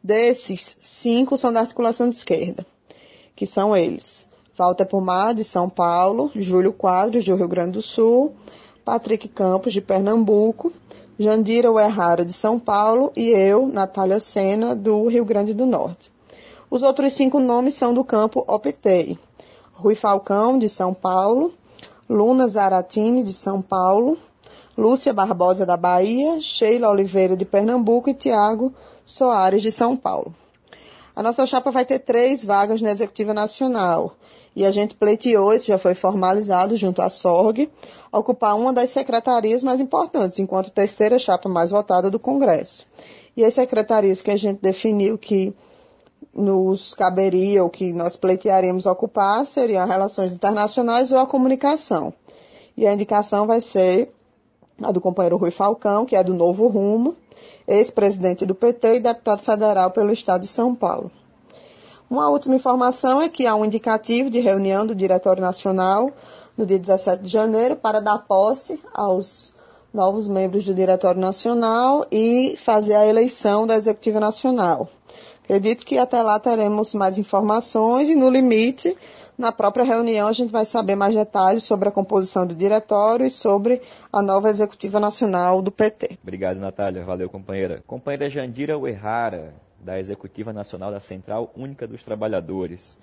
Desses, 0.00 0.76
cinco 0.78 1.36
são 1.36 1.52
da 1.52 1.58
articulação 1.58 2.08
de 2.08 2.14
esquerda, 2.14 2.64
que 3.34 3.44
são 3.44 3.76
eles 3.76 4.32
Walter 4.56 4.84
Pomar, 4.84 5.34
de 5.34 5.42
São 5.42 5.68
Paulo, 5.68 6.30
Júlio 6.34 6.72
Quadros, 6.72 7.24
do 7.24 7.34
Rio 7.34 7.48
Grande 7.48 7.72
do 7.72 7.82
Sul, 7.82 8.32
Patrick 8.84 9.26
Campos, 9.26 9.72
de 9.72 9.80
Pernambuco, 9.80 10.72
Jandira 11.18 11.72
Uerrara, 11.72 12.24
de 12.24 12.32
São 12.32 12.58
Paulo, 12.58 13.12
e 13.16 13.30
eu, 13.30 13.66
Natália 13.66 14.20
Sena, 14.20 14.74
do 14.74 15.08
Rio 15.08 15.24
Grande 15.24 15.52
do 15.52 15.66
Norte. 15.66 16.12
Os 16.70 16.82
outros 16.82 17.12
cinco 17.14 17.40
nomes 17.40 17.74
são 17.74 17.92
do 17.92 18.04
campo 18.04 18.44
Optei. 18.46 19.18
Rui 19.72 19.96
Falcão, 19.96 20.56
de 20.56 20.68
São 20.68 20.94
Paulo, 20.94 21.52
Luna 22.08 22.46
Zaratini, 22.46 23.24
de 23.24 23.32
São 23.32 23.60
Paulo, 23.60 24.16
Lúcia 24.78 25.12
Barbosa, 25.12 25.66
da 25.66 25.76
Bahia, 25.76 26.40
Sheila 26.40 26.90
Oliveira, 26.90 27.36
de 27.36 27.44
Pernambuco 27.44 28.08
e 28.08 28.14
Tiago 28.14 28.72
Soares, 29.04 29.62
de 29.62 29.72
São 29.72 29.96
Paulo. 29.96 30.32
A 31.16 31.22
nossa 31.22 31.44
chapa 31.46 31.70
vai 31.70 31.84
ter 31.84 32.00
três 32.00 32.44
vagas 32.44 32.80
na 32.82 32.90
Executiva 32.90 33.32
Nacional 33.34 34.16
e 34.56 34.64
a 34.64 34.70
gente 34.70 34.94
pleiteou, 34.94 35.52
isso 35.52 35.66
já 35.66 35.78
foi 35.78 35.94
formalizado 35.94 36.76
junto 36.76 37.02
à 37.02 37.08
SORG, 37.08 37.70
ocupar 38.12 38.56
uma 38.56 38.72
das 38.72 38.90
secretarias 38.90 39.62
mais 39.62 39.80
importantes, 39.80 40.38
enquanto 40.38 40.70
terceira 40.70 41.18
chapa 41.18 41.48
mais 41.48 41.70
votada 41.70 42.10
do 42.10 42.18
Congresso. 42.18 42.86
E 43.36 43.44
as 43.44 43.54
secretarias 43.54 44.22
que 44.22 44.30
a 44.30 44.36
gente 44.36 44.60
definiu 44.62 45.18
que 45.18 45.52
nos 46.32 46.94
caberia, 46.94 47.62
ou 47.62 47.70
que 47.70 47.92
nós 47.92 48.16
pleitearíamos 48.16 48.86
ocupar, 48.86 49.44
seriam 49.46 49.82
as 49.82 49.90
relações 49.90 50.34
internacionais 50.34 51.10
ou 51.12 51.18
a 51.18 51.26
comunicação. 51.26 52.12
E 52.76 52.86
a 52.86 52.92
indicação 52.92 53.46
vai 53.46 53.60
ser 53.60 54.12
a 54.80 54.90
do 54.90 55.00
companheiro 55.00 55.36
Rui 55.36 55.50
Falcão, 55.50 56.04
que 56.04 56.16
é 56.16 56.24
do 56.24 56.34
Novo 56.34 56.66
Rumo, 56.66 57.16
ex-presidente 57.66 58.46
do 58.46 58.54
PT 58.54 58.96
e 58.96 59.00
deputado 59.00 59.42
federal 59.42 59.90
pelo 59.90 60.12
Estado 60.12 60.42
de 60.42 60.48
São 60.48 60.74
Paulo. 60.74 61.10
Uma 62.14 62.28
última 62.28 62.54
informação 62.54 63.20
é 63.20 63.28
que 63.28 63.44
há 63.44 63.56
um 63.56 63.64
indicativo 63.64 64.30
de 64.30 64.38
reunião 64.38 64.86
do 64.86 64.94
Diretório 64.94 65.42
Nacional 65.42 66.12
no 66.56 66.64
dia 66.64 66.78
17 66.78 67.24
de 67.24 67.28
janeiro 67.28 67.74
para 67.74 67.98
dar 67.98 68.18
posse 68.18 68.80
aos 68.94 69.52
novos 69.92 70.28
membros 70.28 70.64
do 70.64 70.72
Diretório 70.72 71.20
Nacional 71.20 72.06
e 72.12 72.54
fazer 72.56 72.94
a 72.94 73.04
eleição 73.04 73.66
da 73.66 73.74
Executiva 73.74 74.20
Nacional. 74.20 74.88
Acredito 75.42 75.84
que 75.84 75.98
até 75.98 76.22
lá 76.22 76.38
teremos 76.38 76.94
mais 76.94 77.18
informações 77.18 78.08
e, 78.08 78.14
no 78.14 78.30
limite, 78.30 78.96
na 79.36 79.50
própria 79.50 79.84
reunião 79.84 80.28
a 80.28 80.32
gente 80.32 80.52
vai 80.52 80.64
saber 80.64 80.94
mais 80.94 81.16
detalhes 81.16 81.64
sobre 81.64 81.88
a 81.88 81.92
composição 81.92 82.46
do 82.46 82.54
diretório 82.54 83.26
e 83.26 83.30
sobre 83.30 83.82
a 84.12 84.22
nova 84.22 84.48
executiva 84.48 85.00
nacional 85.00 85.60
do 85.60 85.72
PT. 85.72 86.16
Obrigado, 86.22 86.60
Natália. 86.60 87.04
Valeu, 87.04 87.28
companheira. 87.28 87.82
Companheira 87.88 88.30
Jandira 88.30 88.78
Uerrara, 88.78 89.52
da 89.84 89.98
Executiva 89.98 90.52
Nacional 90.52 90.90
da 90.90 90.98
Central 90.98 91.52
Única 91.54 91.86
dos 91.86 92.02
Trabalhadores. 92.02 92.98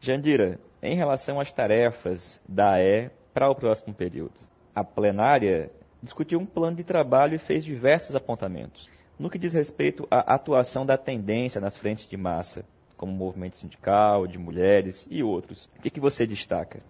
Jandira, 0.00 0.60
em 0.82 0.94
relação 0.94 1.40
às 1.40 1.50
tarefas 1.50 2.40
da 2.46 2.74
AE 2.74 3.10
para 3.32 3.50
o 3.50 3.54
próximo 3.54 3.94
período, 3.94 4.34
a 4.74 4.84
plenária 4.84 5.70
discutiu 6.02 6.38
um 6.38 6.46
plano 6.46 6.76
de 6.76 6.84
trabalho 6.84 7.34
e 7.34 7.38
fez 7.38 7.64
diversos 7.64 8.14
apontamentos. 8.14 8.88
No 9.18 9.30
que 9.30 9.38
diz 9.38 9.54
respeito 9.54 10.06
à 10.10 10.34
atuação 10.34 10.84
da 10.84 10.98
tendência 10.98 11.60
nas 11.60 11.76
frentes 11.76 12.06
de 12.06 12.16
massa, 12.16 12.64
como 12.96 13.12
movimento 13.12 13.56
sindical, 13.56 14.26
de 14.26 14.38
mulheres 14.38 15.08
e 15.10 15.22
outros, 15.22 15.70
o 15.78 15.80
que, 15.80 15.90
que 15.90 16.00
você 16.00 16.26
destaca? 16.26 16.80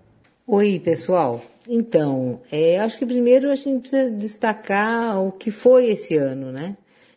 Oi, 0.47 0.81
pessoal. 0.81 1.41
Então, 1.69 2.41
é, 2.51 2.79
acho 2.79 2.99
que 2.99 3.07
primeiro 3.07 3.51
a 3.51 3.55
gente 3.55 3.81
precisa 3.81 4.11
destacar 4.11 5.21
o 5.21 5.33
que 5.33 5.51
foi 5.51 5.87
esse 5.87 6.17
ano, 6.17 6.53
né? 6.53 6.77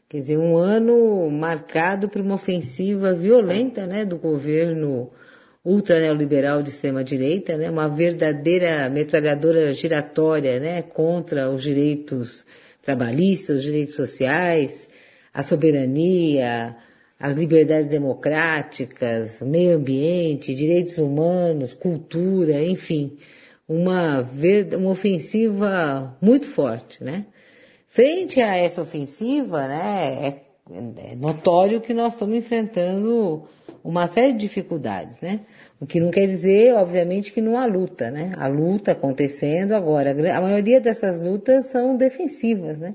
Quer 0.09 0.17
dizer, 0.21 0.37
um 0.39 0.57
ano 0.57 1.29
marcado 1.29 2.09
por 2.09 2.19
uma 2.19 2.33
ofensiva 2.33 3.13
violenta 3.13 3.85
né, 3.85 4.03
do 4.03 4.17
governo 4.17 5.11
ultra 5.63 5.99
neoliberal 5.99 6.63
de 6.63 6.69
extrema-direita, 6.69 7.55
né, 7.55 7.69
uma 7.69 7.87
verdadeira 7.87 8.89
metralhadora 8.89 9.71
giratória 9.71 10.59
né, 10.59 10.81
contra 10.81 11.51
os 11.51 11.61
direitos 11.61 12.43
trabalhistas, 12.81 13.57
os 13.57 13.63
direitos 13.63 13.93
sociais, 13.93 14.89
a 15.31 15.43
soberania, 15.43 16.75
as 17.19 17.35
liberdades 17.35 17.87
democráticas, 17.87 19.43
meio 19.43 19.77
ambiente, 19.77 20.55
direitos 20.55 20.97
humanos, 20.97 21.75
cultura, 21.75 22.59
enfim, 22.63 23.15
uma, 23.67 24.27
uma 24.75 24.89
ofensiva 24.89 26.17
muito 26.19 26.47
forte, 26.47 27.03
né? 27.03 27.27
Frente 27.89 28.39
a 28.39 28.55
essa 28.55 28.83
ofensiva, 28.83 29.67
né, 29.67 30.27
é, 30.27 31.11
é 31.11 31.15
notório 31.15 31.81
que 31.81 31.91
nós 31.91 32.13
estamos 32.13 32.37
enfrentando 32.37 33.47
uma 33.83 34.07
série 34.07 34.33
de 34.33 34.39
dificuldades, 34.39 35.21
né? 35.21 35.39
O 35.79 35.87
que 35.87 35.99
não 35.99 36.11
quer 36.11 36.27
dizer, 36.27 36.75
obviamente, 36.75 37.33
que 37.33 37.41
não 37.41 37.57
há 37.57 37.65
luta, 37.65 38.11
né? 38.11 38.31
A 38.37 38.45
luta 38.45 38.91
acontecendo 38.91 39.73
agora. 39.73 40.11
A 40.11 40.41
maioria 40.41 40.79
dessas 40.79 41.19
lutas 41.19 41.65
são 41.65 41.97
defensivas, 41.97 42.77
né? 42.77 42.93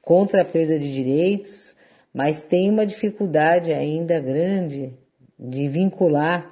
Contra 0.00 0.42
a 0.42 0.44
perda 0.44 0.78
de 0.78 0.92
direitos, 0.92 1.74
mas 2.14 2.42
tem 2.42 2.70
uma 2.70 2.86
dificuldade 2.86 3.72
ainda 3.72 4.20
grande 4.20 4.92
de 5.36 5.66
vincular 5.66 6.48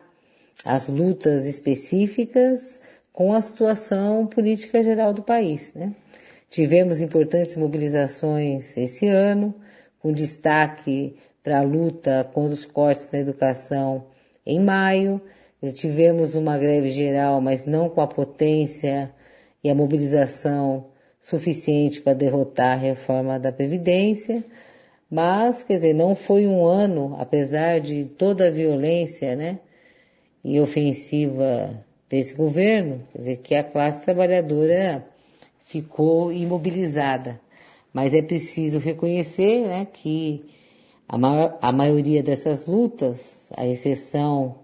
as 0.64 0.88
lutas 0.88 1.46
específicas 1.46 2.80
com 3.12 3.32
a 3.32 3.40
situação 3.40 4.26
política 4.26 4.82
geral 4.82 5.12
do 5.12 5.22
país, 5.22 5.72
né? 5.74 5.94
Tivemos 6.50 7.00
importantes 7.00 7.56
mobilizações 7.56 8.76
esse 8.76 9.06
ano, 9.06 9.54
com 10.00 10.12
destaque 10.12 11.14
para 11.44 11.60
a 11.60 11.62
luta 11.62 12.28
contra 12.34 12.52
os 12.52 12.66
cortes 12.66 13.08
na 13.12 13.20
educação 13.20 14.06
em 14.44 14.58
maio. 14.58 15.22
Tivemos 15.74 16.34
uma 16.34 16.58
greve 16.58 16.88
geral, 16.88 17.40
mas 17.40 17.66
não 17.66 17.88
com 17.88 18.00
a 18.00 18.06
potência 18.08 19.14
e 19.62 19.70
a 19.70 19.74
mobilização 19.76 20.88
suficiente 21.20 22.00
para 22.00 22.14
derrotar 22.14 22.72
a 22.72 22.80
reforma 22.80 23.38
da 23.38 23.52
Previdência. 23.52 24.44
Mas, 25.08 25.62
quer 25.62 25.74
dizer, 25.74 25.94
não 25.94 26.16
foi 26.16 26.48
um 26.48 26.66
ano, 26.66 27.14
apesar 27.20 27.78
de 27.78 28.06
toda 28.06 28.48
a 28.48 28.50
violência, 28.50 29.36
né, 29.36 29.60
e 30.42 30.58
ofensiva 30.58 31.84
desse 32.08 32.34
governo, 32.34 33.06
quer 33.12 33.18
dizer, 33.18 33.36
que 33.36 33.54
a 33.54 33.62
classe 33.62 34.04
trabalhadora 34.04 35.04
ficou 35.70 36.32
imobilizada. 36.32 37.40
Mas 37.92 38.12
é 38.12 38.20
preciso 38.20 38.80
reconhecer, 38.80 39.62
né, 39.62 39.84
que 39.84 40.44
a, 41.08 41.16
maior, 41.16 41.58
a 41.62 41.70
maioria 41.70 42.24
dessas 42.24 42.66
lutas, 42.66 43.48
a 43.56 43.66
exceção 43.66 44.56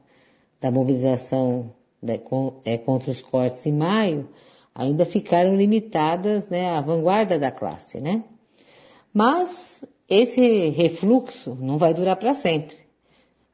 da 0.60 0.68
mobilização 0.68 1.72
né, 2.02 2.18
com, 2.18 2.54
é, 2.64 2.76
contra 2.76 3.10
os 3.10 3.22
cortes 3.22 3.64
em 3.66 3.72
maio, 3.72 4.28
ainda 4.75 5.06
ficaram 5.06 5.56
limitadas 5.56 6.48
né, 6.48 6.70
à 6.70 6.80
vanguarda 6.80 7.38
da 7.38 7.52
classe, 7.52 8.00
né? 8.00 8.25
Mas 9.14 9.84
esse 10.08 10.70
refluxo 10.70 11.56
não 11.60 11.78
vai 11.78 11.94
durar 11.94 12.16
para 12.16 12.34
sempre. 12.34 12.76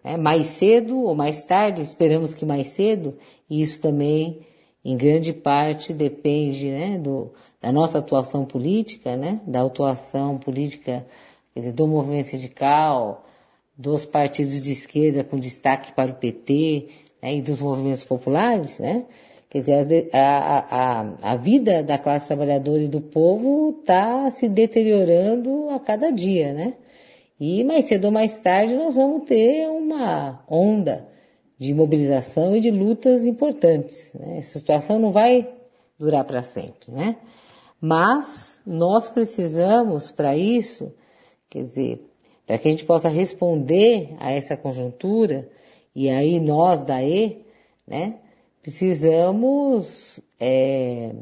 Né? 0.02 0.16
Mais 0.16 0.47
cedo 0.47 1.02
ou 1.02 1.14
mais 1.14 1.42
tarde, 1.42 1.82
esperamos 1.82 2.35
que 2.35 2.47
mais 2.47 2.68
cedo, 2.68 3.16
isso 3.49 3.80
também, 3.80 4.40
em 4.85 4.97
grande 4.97 5.33
parte, 5.33 5.93
depende 5.93 6.69
né, 6.69 6.99
do, 6.99 7.31
da 7.61 7.71
nossa 7.71 7.99
atuação 7.99 8.45
política, 8.45 9.17
né, 9.17 9.41
da 9.47 9.62
atuação 9.62 10.39
política 10.39 11.07
quer 11.55 11.61
dizer, 11.61 11.73
do 11.73 11.87
movimento 11.87 12.29
sindical, 12.29 13.25
dos 13.77 14.05
partidos 14.05 14.62
de 14.62 14.73
esquerda 14.73 15.25
com 15.25 15.39
destaque 15.39 15.93
para 15.93 16.11
o 16.11 16.15
PT 16.15 16.89
né, 17.23 17.35
e 17.35 17.43
dos 17.43 17.61
movimentos 17.61 18.05
populares, 18.05 18.79
né? 18.79 19.05
Quer 19.49 19.59
dizer, 19.59 20.11
a, 20.15 20.65
a, 20.71 21.33
a 21.33 21.37
vida 21.37 21.83
da 21.83 21.99
classe 21.99 22.27
trabalhadora 22.27 22.83
e 22.83 22.89
do 22.89 23.03
povo 23.03 23.77
está 23.81 24.31
se 24.31 24.49
deteriorando 24.49 25.69
a 25.69 25.79
cada 25.79 26.11
dia, 26.11 26.55
né? 26.55 26.75
E 27.39 27.62
mais 27.62 27.85
cedo 27.85 28.07
ou 28.07 28.11
mais 28.11 28.39
tarde 28.39 28.75
nós 28.75 28.95
vamos 28.95 29.27
ter 29.27 29.69
uma 29.69 30.43
onda 30.49 31.12
de 31.62 31.73
mobilização 31.73 32.57
e 32.57 32.61
de 32.61 32.73
lutas 32.73 33.25
importantes. 33.25 34.12
Né? 34.14 34.38
Essa 34.38 34.59
situação 34.59 34.99
não 34.99 35.12
vai 35.12 35.49
durar 35.97 36.25
para 36.25 36.42
sempre, 36.42 36.90
né? 36.90 37.16
Mas 37.81 38.61
nós 38.66 39.09
precisamos, 39.09 40.11
para 40.11 40.37
isso, 40.37 40.92
quer 41.48 41.62
dizer, 41.62 42.05
para 42.44 42.59
que 42.59 42.66
a 42.66 42.70
gente 42.72 42.85
possa 42.85 43.09
responder 43.09 44.16
a 44.18 44.33
essa 44.33 44.57
conjuntura, 44.57 45.48
e 45.94 46.09
aí 46.09 46.40
nós 46.40 46.83
da 46.83 47.01
E, 47.03 47.44
né, 47.87 48.16
precisamos 48.61 50.18
é, 50.40 51.14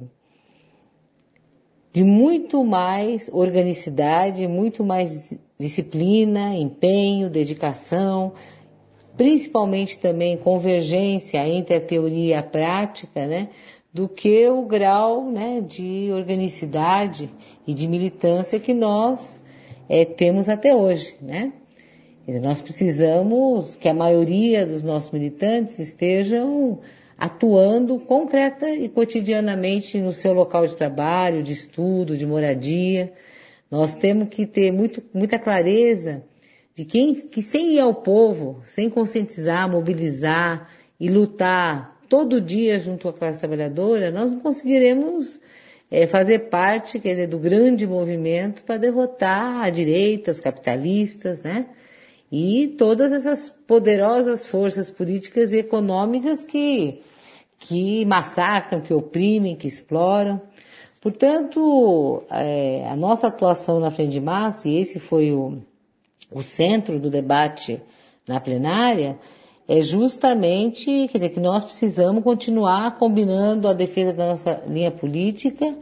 de 1.92 2.02
muito 2.02 2.64
mais 2.64 3.28
organicidade, 3.30 4.48
muito 4.48 4.82
mais 4.82 5.36
disciplina, 5.58 6.54
empenho, 6.54 7.28
dedicação, 7.28 8.32
principalmente 9.16 9.98
também 9.98 10.36
convergência 10.36 11.46
entre 11.46 11.74
a 11.74 11.80
teoria 11.80 12.34
e 12.34 12.34
a 12.34 12.42
prática, 12.42 13.26
né, 13.26 13.48
do 13.92 14.08
que 14.08 14.48
o 14.48 14.62
grau 14.62 15.30
né, 15.30 15.60
de 15.60 16.10
organicidade 16.12 17.28
e 17.66 17.74
de 17.74 17.88
militância 17.88 18.60
que 18.60 18.72
nós 18.72 19.42
é, 19.88 20.04
temos 20.04 20.48
até 20.48 20.74
hoje. 20.74 21.16
Né? 21.20 21.52
Nós 22.40 22.62
precisamos 22.62 23.76
que 23.76 23.88
a 23.88 23.94
maioria 23.94 24.64
dos 24.64 24.84
nossos 24.84 25.10
militantes 25.10 25.78
estejam 25.80 26.78
atuando 27.18 27.98
concreta 27.98 28.70
e 28.70 28.88
cotidianamente 28.88 30.00
no 30.00 30.12
seu 30.12 30.32
local 30.32 30.66
de 30.66 30.76
trabalho, 30.76 31.42
de 31.42 31.52
estudo, 31.52 32.16
de 32.16 32.24
moradia. 32.24 33.12
Nós 33.70 33.94
temos 33.96 34.28
que 34.28 34.46
ter 34.46 34.72
muito, 34.72 35.02
muita 35.12 35.38
clareza 35.38 36.22
de 36.80 36.86
quem, 36.86 37.14
que 37.14 37.42
sem 37.42 37.74
ir 37.74 37.80
ao 37.80 37.92
povo, 37.92 38.62
sem 38.64 38.88
conscientizar, 38.88 39.70
mobilizar 39.70 40.66
e 40.98 41.10
lutar 41.10 42.00
todo 42.08 42.40
dia 42.40 42.80
junto 42.80 43.06
à 43.06 43.12
classe 43.12 43.38
trabalhadora, 43.38 44.10
nós 44.10 44.32
não 44.32 44.40
conseguiremos 44.40 45.38
é, 45.90 46.06
fazer 46.06 46.48
parte, 46.48 46.98
quer 46.98 47.10
dizer, 47.10 47.26
do 47.26 47.38
grande 47.38 47.86
movimento 47.86 48.62
para 48.62 48.78
derrotar 48.78 49.62
a 49.62 49.68
direita, 49.68 50.30
os 50.30 50.40
capitalistas, 50.40 51.42
né? 51.42 51.66
E 52.32 52.68
todas 52.78 53.12
essas 53.12 53.50
poderosas 53.66 54.46
forças 54.46 54.88
políticas 54.88 55.52
e 55.52 55.58
econômicas 55.58 56.42
que 56.42 57.02
que 57.58 58.06
massacram, 58.06 58.80
que 58.80 58.94
oprimem, 58.94 59.54
que 59.54 59.68
exploram. 59.68 60.40
Portanto, 60.98 62.22
é, 62.30 62.88
a 62.88 62.96
nossa 62.96 63.26
atuação 63.26 63.78
na 63.80 63.90
Frente 63.90 64.12
de 64.12 64.20
Massa, 64.20 64.66
e 64.66 64.78
esse 64.78 64.98
foi 64.98 65.30
o, 65.30 65.60
o 66.30 66.42
centro 66.42 66.98
do 66.98 67.10
debate 67.10 67.80
na 68.26 68.40
plenária, 68.40 69.18
é 69.66 69.80
justamente, 69.80 71.08
quer 71.08 71.18
dizer, 71.18 71.28
que 71.30 71.40
nós 71.40 71.64
precisamos 71.64 72.24
continuar 72.24 72.98
combinando 72.98 73.68
a 73.68 73.72
defesa 73.72 74.12
da 74.12 74.30
nossa 74.30 74.62
linha 74.66 74.90
política, 74.90 75.76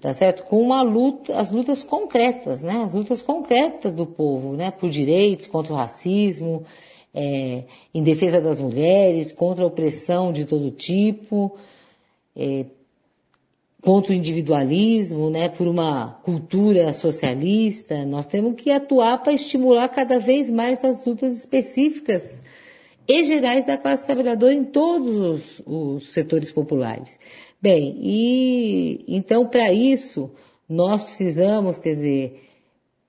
tá 0.00 0.12
certo? 0.12 0.42
Com 0.44 0.60
uma 0.60 0.82
luta, 0.82 1.38
as 1.38 1.52
lutas 1.52 1.84
concretas, 1.84 2.62
né? 2.62 2.82
As 2.84 2.94
lutas 2.94 3.22
concretas 3.22 3.94
do 3.94 4.04
povo, 4.04 4.54
né? 4.54 4.72
Por 4.72 4.90
direitos, 4.90 5.46
contra 5.46 5.72
o 5.72 5.76
racismo, 5.76 6.64
é, 7.14 7.64
em 7.94 8.02
defesa 8.02 8.40
das 8.40 8.60
mulheres, 8.60 9.32
contra 9.32 9.62
a 9.62 9.68
opressão 9.68 10.32
de 10.32 10.44
todo 10.44 10.70
tipo, 10.72 11.56
é, 12.34 12.66
contra 13.82 14.12
o 14.12 14.14
individualismo, 14.14 15.28
né, 15.28 15.48
por 15.48 15.66
uma 15.66 16.20
cultura 16.22 16.92
socialista. 16.92 18.06
Nós 18.06 18.28
temos 18.28 18.54
que 18.54 18.70
atuar 18.70 19.18
para 19.18 19.32
estimular 19.32 19.88
cada 19.88 20.20
vez 20.20 20.48
mais 20.48 20.82
as 20.84 21.04
lutas 21.04 21.36
específicas 21.36 22.40
e 23.08 23.24
gerais 23.24 23.66
da 23.66 23.76
classe 23.76 24.06
trabalhadora 24.06 24.54
em 24.54 24.64
todos 24.64 25.16
os, 25.16 25.62
os 25.66 26.12
setores 26.12 26.52
populares. 26.52 27.18
Bem, 27.60 27.98
e 28.00 29.04
então 29.08 29.46
para 29.46 29.72
isso 29.72 30.30
nós 30.68 31.02
precisamos, 31.02 31.76
quer 31.76 31.94
dizer, 31.94 32.48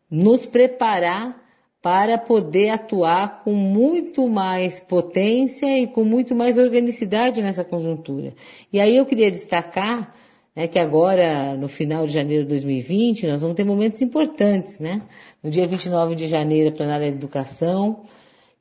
nos 0.09 0.43
preparar 0.43 1.39
para 1.83 2.17
poder 2.17 2.69
atuar 2.69 3.43
com 3.43 3.53
muito 3.53 4.27
mais 4.27 4.79
potência 4.79 5.77
e 5.79 5.85
com 5.85 6.03
muito 6.03 6.33
mais 6.33 6.57
organicidade 6.57 7.43
nessa 7.43 7.63
conjuntura. 7.63 8.33
E 8.71 8.79
aí 8.79 8.97
eu 8.97 9.05
queria 9.05 9.29
destacar 9.29 10.15
né, 10.55 10.67
que 10.67 10.77
agora, 10.77 11.55
no 11.55 11.67
final 11.67 12.05
de 12.05 12.13
janeiro 12.13 12.43
de 12.43 12.49
2020, 12.49 13.27
nós 13.27 13.41
vamos 13.41 13.55
ter 13.55 13.63
momentos 13.63 14.01
importantes, 14.01 14.79
né? 14.79 15.01
No 15.41 15.49
dia 15.49 15.67
29 15.67 16.15
de 16.15 16.27
janeiro, 16.27 16.69
a 16.69 16.71
plenária 16.71 17.09
de 17.09 17.17
educação, 17.17 18.01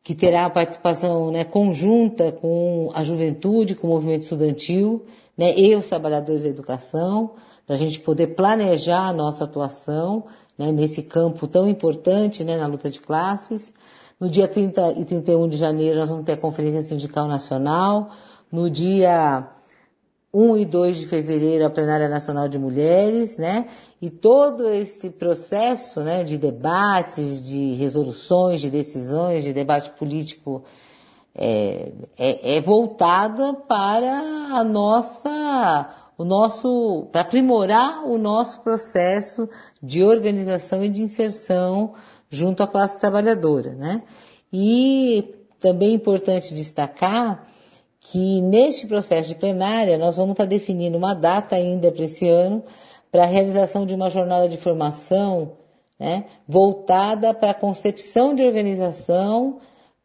que 0.02 0.14
terá 0.14 0.46
a 0.46 0.50
participação 0.50 1.30
né, 1.30 1.44
conjunta 1.44 2.32
com 2.32 2.90
a 2.94 3.04
juventude, 3.04 3.74
com 3.74 3.86
o 3.86 3.90
movimento 3.90 4.22
estudantil, 4.22 5.04
né, 5.36 5.56
e 5.56 5.74
os 5.76 5.86
trabalhadores 5.86 6.42
da 6.42 6.48
educação, 6.48 7.32
para 7.66 7.76
a 7.76 7.78
gente 7.78 8.00
poder 8.00 8.28
planejar 8.28 9.08
a 9.08 9.12
nossa 9.12 9.44
atuação 9.44 10.24
né, 10.58 10.72
nesse 10.72 11.02
campo 11.02 11.46
tão 11.46 11.68
importante 11.68 12.42
né, 12.42 12.56
na 12.56 12.66
luta 12.66 12.90
de 12.90 13.00
classes. 13.00 13.72
No 14.18 14.28
dia 14.28 14.48
30 14.48 14.92
e 15.00 15.04
31 15.04 15.48
de 15.48 15.56
janeiro 15.56 15.98
nós 15.98 16.10
vamos 16.10 16.24
ter 16.24 16.32
a 16.32 16.36
Conferência 16.36 16.82
Sindical 16.82 17.28
Nacional. 17.28 18.10
No 18.50 18.68
dia 18.68 19.48
1 20.32 20.56
e 20.56 20.64
2 20.64 20.96
de 20.96 21.06
fevereiro 21.06 21.66
a 21.66 21.70
Plenária 21.70 22.08
Nacional 22.08 22.48
de 22.48 22.58
Mulheres, 22.58 23.36
né? 23.36 23.66
E 24.00 24.08
todo 24.08 24.68
esse 24.68 25.10
processo, 25.10 26.00
né, 26.00 26.24
de 26.24 26.38
debates, 26.38 27.46
de 27.46 27.74
resoluções, 27.74 28.60
de 28.60 28.70
decisões, 28.70 29.44
de 29.44 29.52
debate 29.52 29.90
político 29.90 30.64
é, 31.34 31.92
é, 32.18 32.58
é 32.58 32.60
voltada 32.62 33.54
para 33.54 34.20
a 34.58 34.64
nossa 34.64 35.98
o 36.16 36.24
nosso, 36.24 37.08
para 37.10 37.22
aprimorar 37.22 38.04
o 38.04 38.16
nosso 38.16 38.60
processo 38.60 39.48
de 39.82 40.04
organização 40.04 40.84
e 40.84 40.88
de 40.88 41.02
inserção 41.02 41.94
junto 42.30 42.62
à 42.62 42.66
classe 42.66 42.98
trabalhadora, 42.98 43.74
né? 43.74 44.02
E 44.52 45.34
também 45.58 45.90
é 45.90 45.94
importante 45.94 46.54
destacar 46.54 47.48
que 48.04 48.40
neste 48.42 48.86
processo 48.86 49.28
de 49.28 49.34
plenária 49.36 49.96
nós 49.96 50.16
vamos 50.16 50.32
estar 50.32 50.44
definindo 50.44 50.98
uma 50.98 51.14
data 51.14 51.56
ainda 51.56 51.90
para 51.92 52.04
esse 52.04 52.28
ano 52.28 52.64
para 53.10 53.24
a 53.24 53.26
realização 53.26 53.84
de 53.84 53.94
uma 53.94 54.08
jornada 54.08 54.48
de 54.48 54.56
formação 54.56 55.52
né, 56.00 56.24
voltada 56.48 57.32
para 57.32 57.50
a 57.50 57.54
concepção 57.54 58.34
de 58.34 58.42
organização 58.42 59.60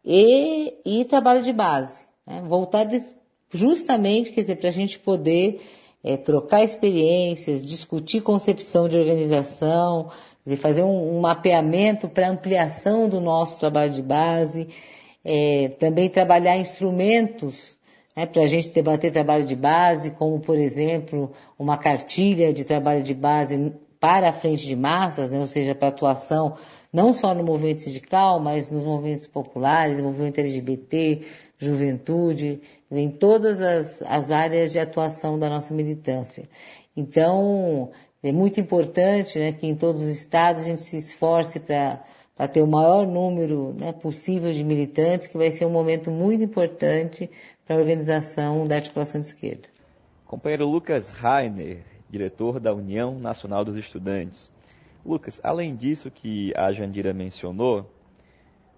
e, 0.06 0.76
e 0.86 1.06
trabalho 1.06 1.42
de 1.42 1.52
base, 1.52 2.06
né, 2.26 2.44
voltada 2.48 2.96
justamente, 3.52 4.32
quer 4.32 4.42
dizer, 4.42 4.58
para 4.58 4.70
a 4.70 4.74
gente 4.74 5.00
poder 5.00 5.62
é, 6.04 6.18
trocar 6.18 6.64
experiências, 6.64 7.66
discutir 7.66 8.22
concepção 8.22 8.88
de 8.88 8.98
organização, 8.98 10.12
dizer, 10.46 10.58
fazer 10.58 10.84
um, 10.84 11.18
um 11.18 11.22
mapeamento 11.22 12.08
para 12.08 12.30
ampliação 12.30 13.10
do 13.10 13.20
nosso 13.20 13.58
trabalho 13.58 13.92
de 13.92 14.04
base, 14.04 14.68
é, 15.24 15.70
também 15.80 16.10
trabalhar 16.10 16.58
instrumentos 16.58 17.77
né, 18.18 18.26
para 18.26 18.42
a 18.42 18.48
gente 18.48 18.72
debater 18.72 19.12
trabalho 19.12 19.46
de 19.46 19.56
base, 19.56 20.10
como, 20.10 20.40
por 20.40 20.58
exemplo, 20.58 21.32
uma 21.58 21.78
cartilha 21.78 22.52
de 22.52 22.64
trabalho 22.64 23.04
de 23.04 23.14
base 23.14 23.72
para 24.00 24.30
a 24.30 24.34
frente 24.34 24.66
de 24.66 24.76
massas, 24.76 25.30
né, 25.30 25.40
ou 25.40 25.46
seja, 25.46 25.76
para 25.76 25.90
atuação 25.90 26.56
não 26.92 27.14
só 27.14 27.36
no 27.36 27.44
movimento 27.44 27.82
sindical, 27.82 28.40
mas 28.40 28.72
nos 28.72 28.86
movimentos 28.86 29.28
populares, 29.28 30.02
movimento 30.02 30.40
LGBT, 30.40 31.22
juventude, 31.60 32.60
em 32.90 33.12
todas 33.12 33.62
as, 33.62 34.02
as 34.02 34.32
áreas 34.32 34.72
de 34.72 34.80
atuação 34.80 35.38
da 35.38 35.48
nossa 35.48 35.72
militância. 35.74 36.50
Então, 36.96 37.92
é 38.24 38.32
muito 38.32 38.60
importante 38.60 39.38
né, 39.38 39.52
que 39.52 39.68
em 39.68 39.76
todos 39.76 40.02
os 40.02 40.10
estados 40.10 40.62
a 40.62 40.66
gente 40.66 40.82
se 40.82 40.98
esforce 40.98 41.60
para 41.60 42.04
para 42.38 42.48
ter 42.48 42.62
o 42.62 42.68
maior 42.68 43.08
número 43.08 43.76
né, 43.80 43.92
possível 43.92 44.54
de 44.54 44.64
militantes, 44.64 45.28
que 45.28 45.38
vai 45.38 45.50
ser 45.50 45.66
um 45.66 45.72
momento 45.72 46.12
muito 46.12 46.44
importante 46.44 47.28
para 47.66 47.76
a 47.76 47.80
organização 47.80 48.66
da 48.66 48.76
articulação 48.76 49.20
de 49.20 49.28
esquerda. 49.28 49.68
Companheiro 50.24 50.68
Lucas 50.68 51.10
Rainer, 51.10 51.84
diretor 52.08 52.60
da 52.60 52.72
União 52.74 53.18
Nacional 53.18 53.66
dos 53.66 53.76
Estudantes. 53.76 54.52
Lucas, 55.04 55.42
além 55.44 55.76
disso 55.76 56.12
que 56.12 56.54
a 56.56 56.72
Jandira 56.72 57.12
mencionou, 57.12 57.90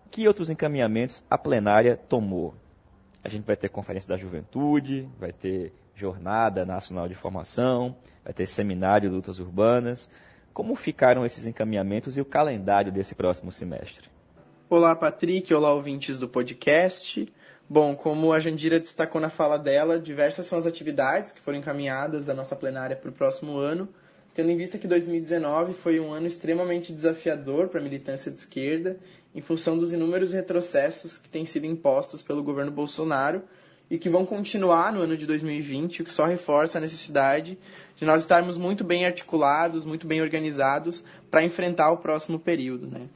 que 0.10 0.28
outros 0.28 0.50
encaminhamentos 0.50 1.22
a 1.30 1.38
plenária 1.38 1.98
tomou? 1.98 2.54
A 3.22 3.28
gente 3.28 3.46
vai 3.46 3.58
ter 3.58 3.68
Conferência 3.68 4.08
da 4.08 4.16
Juventude, 4.16 5.10
vai 5.20 5.34
ter 5.34 5.74
Jornada 5.94 6.66
Nacional 6.66 7.10
de 7.10 7.16
Formação, 7.16 7.96
vai 8.24 8.34
ter 8.34 8.48
Seminário 8.48 9.10
de 9.10 9.16
Lutas 9.16 9.38
Urbanas. 9.38 10.10
Como 10.60 10.76
ficaram 10.76 11.26
esses 11.26 11.46
encaminhamentos 11.46 12.18
e 12.18 12.22
o 12.22 12.26
calendário 12.26 12.92
desse 12.92 13.16
próximo 13.16 13.50
semestre? 13.50 14.10
Olá, 14.70 14.94
Patrick. 14.94 15.54
Olá, 15.54 15.74
ouvintes 15.74 16.20
do 16.20 16.28
podcast. 16.28 17.32
Bom, 17.70 17.96
como 17.96 18.34
a 18.34 18.42
Jandira 18.42 18.78
destacou 18.78 19.22
na 19.22 19.30
fala 19.30 19.58
dela, 19.58 19.98
diversas 19.98 20.48
são 20.48 20.60
as 20.60 20.66
atividades 20.66 21.32
que 21.32 21.40
foram 21.40 21.60
encaminhadas 21.60 22.26
da 22.26 22.34
nossa 22.34 22.58
plenária 22.58 22.94
para 22.94 23.10
o 23.10 23.14
próximo 23.14 23.58
ano, 23.58 23.88
tendo 24.36 24.52
em 24.52 24.58
vista 24.58 24.78
que 24.78 24.86
2019 24.86 25.72
foi 25.76 25.98
um 25.98 26.12
ano 26.12 26.28
extremamente 26.28 26.92
desafiador 26.92 27.70
para 27.70 27.80
a 27.80 27.84
militância 27.84 28.30
de 28.30 28.40
esquerda, 28.40 28.98
em 29.34 29.40
função 29.40 29.78
dos 29.78 29.94
inúmeros 29.94 30.34
retrocessos 30.34 31.18
que 31.18 31.30
têm 31.30 31.46
sido 31.46 31.68
impostos 31.68 32.22
pelo 32.22 32.44
governo 32.44 32.70
Bolsonaro 32.70 33.44
e 33.90 33.98
que 33.98 34.10
vão 34.10 34.26
continuar 34.26 34.94
no 34.94 35.02
ano 35.02 35.18
de 35.18 35.26
2020, 35.26 36.02
o 36.02 36.06
que 36.06 36.12
só 36.14 36.26
reforça 36.26 36.78
a 36.78 36.82
necessidade 36.82 37.58
de 37.96 38.06
nós 38.06 38.22
estarmos 38.22 38.58
muito 38.58 38.84
bem 38.84 39.06
articulados, 39.06 39.84
muito 39.84 40.06
bem 40.06 40.22
organizados 40.22 41.04
para 41.30 41.44
enfrentar 41.44 41.92
o 41.92 41.98
próximo 41.98 42.40
período, 42.40 42.88
né? 42.88 43.08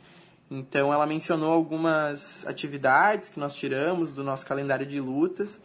Então, 0.50 0.94
ela 0.94 1.08
mencionou 1.08 1.52
algumas 1.52 2.46
atividades 2.46 3.30
que 3.30 3.40
nós 3.40 3.56
tiramos 3.56 4.12
do 4.12 4.24
nosso 4.24 4.46
calendário 4.46 4.86
de 4.86 5.00
lutas, 5.00 5.62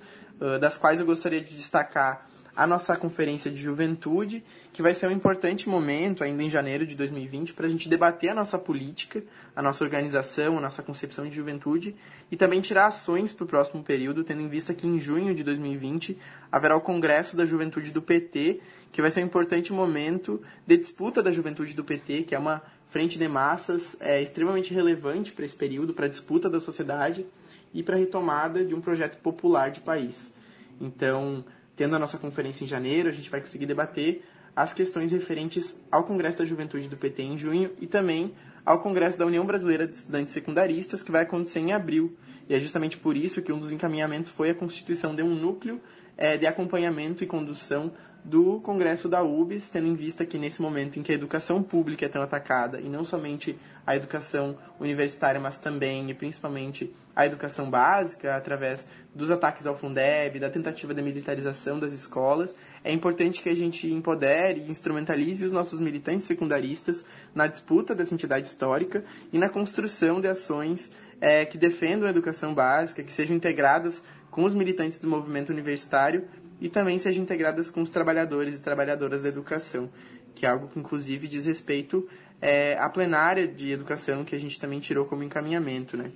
das 0.61 0.79
quais 0.79 1.01
eu 1.01 1.05
gostaria 1.05 1.40
de 1.40 1.55
destacar 1.55 2.28
a 2.59 2.66
nossa 2.66 2.97
conferência 2.97 3.53
de 3.53 3.62
juventude, 3.62 4.42
que 4.73 4.83
vai 4.83 4.92
ser 4.92 5.07
um 5.07 5.12
importante 5.12 5.68
momento, 5.68 6.25
ainda 6.25 6.42
em 6.42 6.51
janeiro 6.51 6.85
de 6.85 6.97
2020, 6.97 7.55
para 7.55 7.66
a 7.66 7.68
gente 7.68 7.88
debater 7.88 8.31
a 8.31 8.35
nossa 8.35 8.59
política, 8.59 9.23
a 9.55 9.62
nossa 9.62 9.85
organização, 9.85 10.59
a 10.59 10.61
nossa 10.61 10.83
concepção 10.83 11.29
de 11.29 11.37
juventude 11.37 11.94
e 12.33 12.37
também 12.37 12.61
tirar 12.61 12.87
ações 12.87 13.33
para 13.33 13.44
o 13.44 13.47
próximo 13.47 13.85
período, 13.85 14.25
tendo 14.25 14.42
em 14.42 14.49
vista 14.49 14.75
que 14.75 14.88
em 14.88 14.99
junho 14.99 15.37
de 15.37 15.44
2020 15.44 16.18
haverá 16.51 16.75
o 16.75 16.81
Congresso 16.81 17.37
da 17.37 17.44
Juventude 17.44 17.92
do 17.92 18.03
PT, 18.03 18.61
que 18.90 19.01
vai 19.01 19.12
ser 19.12 19.23
um 19.23 19.27
importante 19.27 19.73
momento 19.73 20.42
de 20.66 20.77
disputa 20.77 21.23
da 21.23 21.31
juventude 21.31 21.77
do 21.77 21.85
PT, 21.85 22.25
que 22.25 22.35
é 22.35 22.38
uma 22.40 22.61
frente 22.90 23.21
de 23.21 23.29
massas 23.29 23.97
é, 24.01 24.21
extremamente 24.21 24.75
relevante 24.75 25.31
para 25.31 25.44
esse 25.44 25.55
período, 25.55 25.94
para 25.94 26.07
a 26.07 26.09
disputa 26.09 26.51
da 26.51 26.61
sociedade 26.61 27.25
e 27.73 27.85
para 27.85 27.94
a 27.94 27.99
retomada 28.01 28.64
de 28.64 28.75
um 28.75 28.81
projeto 28.81 29.16
popular 29.18 29.71
de 29.71 29.81
país. 29.81 30.33
Então, 30.81 31.44
tendo 31.79 31.95
a 31.95 31.99
nossa 31.99 32.19
conferência 32.19 32.64
em 32.64 32.67
janeiro, 32.67 33.09
a 33.09 33.12
gente 33.12 33.31
vai 33.31 33.41
conseguir 33.41 33.64
debater 33.64 34.25
as 34.55 34.75
questões 34.75 35.12
referentes 35.12 35.77
ao 35.93 36.03
Congresso 36.03 36.38
da 36.38 36.45
Juventude 36.45 36.88
do 36.88 36.97
PT 36.97 37.23
em 37.23 37.38
junho 37.38 37.71
e 37.81 37.87
também 37.87 38.35
ao 38.67 38.81
Congresso 38.81 39.17
da 39.17 39.25
União 39.25 39.47
Brasileira 39.47 39.87
de 39.87 39.95
Estudantes 39.95 40.35
Secundaristas, 40.35 41.05
que 41.05 41.12
vai 41.12 41.23
acontecer 41.23 41.61
em 41.61 41.73
abril. 41.73 42.17
E 42.49 42.55
é 42.55 42.59
justamente 42.59 42.99
por 42.99 43.17
isso 43.17 43.41
que 43.41 43.53
um 43.53 43.61
dos 43.61 43.71
encaminhamentos 43.71 44.29
foi 44.29 44.51
a 44.51 44.55
constituição 44.55 45.14
de 45.14 45.23
um 45.23 45.33
núcleo 45.33 45.81
é, 46.18 46.37
de 46.37 46.46
acompanhamento 46.46 47.22
e 47.22 47.26
condução 47.26 47.92
do 48.24 48.61
Congresso 48.61 49.09
da 49.09 49.22
UBS, 49.22 49.68
tendo 49.68 49.87
em 49.87 49.94
vista 49.94 50.26
que 50.26 50.37
nesse 50.37 50.61
momento 50.61 50.98
em 50.98 51.02
que 51.02 51.12
a 51.12 51.14
educação 51.14 51.62
pública 51.62 52.04
é 52.04 52.09
tão 52.09 52.20
atacada, 52.20 52.81
e 52.81 52.88
não 52.88 53.04
somente 53.04 53.59
a 53.87 53.96
educação 53.96 54.59
universitária, 54.78 55.40
mas 55.40 55.57
também 55.57 56.11
e 56.11 56.14
principalmente 56.14 56.92
a 57.16 57.24
educação 57.24 57.70
básica, 57.70 58.37
através 58.37 58.87
dos 59.14 59.31
ataques 59.31 59.66
ao 59.66 59.76
Fundeb, 59.76 60.38
da 60.38 60.50
tentativa 60.50 60.92
de 60.92 61.00
militarização 61.00 61.78
das 61.78 61.92
escolas, 61.92 62.57
é 62.85 62.92
importante 62.92 63.40
que 63.40 63.48
a 63.48 63.57
gente 63.57 63.90
empodere 63.90 64.61
e 64.61 64.70
instrumentalize 64.70 65.44
os 65.44 65.52
nossos 65.52 65.81
militantes 65.81 66.26
secundaristas 66.26 67.04
na 67.35 67.46
disputa 67.46 67.94
dessa 67.94 68.14
entidade 68.14 68.46
histórica 68.46 69.04
e 69.33 69.38
na 69.38 69.48
construção 69.48 70.20
de 70.20 70.28
ações 70.28 70.92
é, 71.20 71.44
que 71.44 71.59
defendam 71.59 72.07
a 72.07 72.11
educação 72.11 72.54
básica, 72.54 73.02
que 73.02 73.12
sejam 73.12 73.37
integradas 73.37 74.02
com 74.31 74.45
os 74.45 74.55
militantes 74.55 74.99
do 74.99 75.09
movimento 75.09 75.51
universitário 75.51 76.27
e 76.61 76.69
também 76.69 76.99
sejam 76.99 77.23
integradas 77.23 77.71
com 77.71 77.83
os 77.83 77.91
trabalhadores 77.91 78.59
e 78.59 78.62
trabalhadoras 78.62 79.23
da 79.23 79.29
educação, 79.29 79.91
que 80.35 80.45
é 80.45 80.49
algo 80.49 80.69
que 80.69 80.79
inclusive 80.79 81.29
diz 81.29 81.45
respeito 81.45 82.09
é, 82.41 82.77
à 82.79 82.88
plenária 82.88 83.47
de 83.47 83.71
educação 83.73 84.25
que 84.25 84.35
a 84.35 84.41
gente 84.41 84.59
também 84.59 84.81
tirou 84.81 85.07
como 85.07 85.23
encaminhamento. 85.23 85.97
Né? 85.97 86.12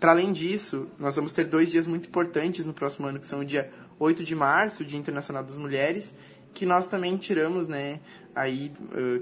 Para 0.00 0.12
além 0.12 0.32
disso, 0.32 0.88
nós 0.98 1.16
vamos 1.16 1.32
ter 1.32 1.44
dois 1.44 1.70
dias 1.70 1.86
muito 1.86 2.08
importantes 2.08 2.64
no 2.64 2.72
próximo 2.72 3.06
ano, 3.06 3.18
que 3.18 3.26
são 3.26 3.40
o 3.40 3.44
dia 3.44 3.70
8 3.98 4.22
de 4.22 4.34
março, 4.34 4.82
o 4.82 4.86
Dia 4.86 4.98
Internacional 4.98 5.42
das 5.42 5.56
Mulheres, 5.56 6.14
que 6.54 6.64
nós 6.64 6.86
também 6.86 7.16
tiramos, 7.16 7.68
né, 7.68 8.00
aí, 8.34 8.72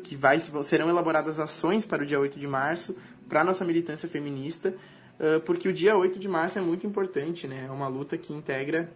que 0.05 0.14
vai, 0.14 0.38
serão 0.62 0.88
elaboradas 0.88 1.38
ações 1.38 1.85
para 1.85 2.03
o 2.03 2.07
dia 2.07 2.20
8 2.20 2.38
de 2.38 2.46
março, 2.46 2.96
para 3.29 3.40
a 3.40 3.44
nossa 3.44 3.64
militância 3.64 4.09
feminista, 4.09 4.75
porque 5.44 5.68
o 5.68 5.72
dia 5.72 5.96
8 5.96 6.18
de 6.18 6.29
março 6.29 6.59
é 6.59 6.62
muito 6.62 6.87
importante, 6.87 7.46
né, 7.46 7.66
é 7.68 7.70
uma 7.70 7.88
luta 7.88 8.18
que 8.18 8.33
integra 8.33 8.90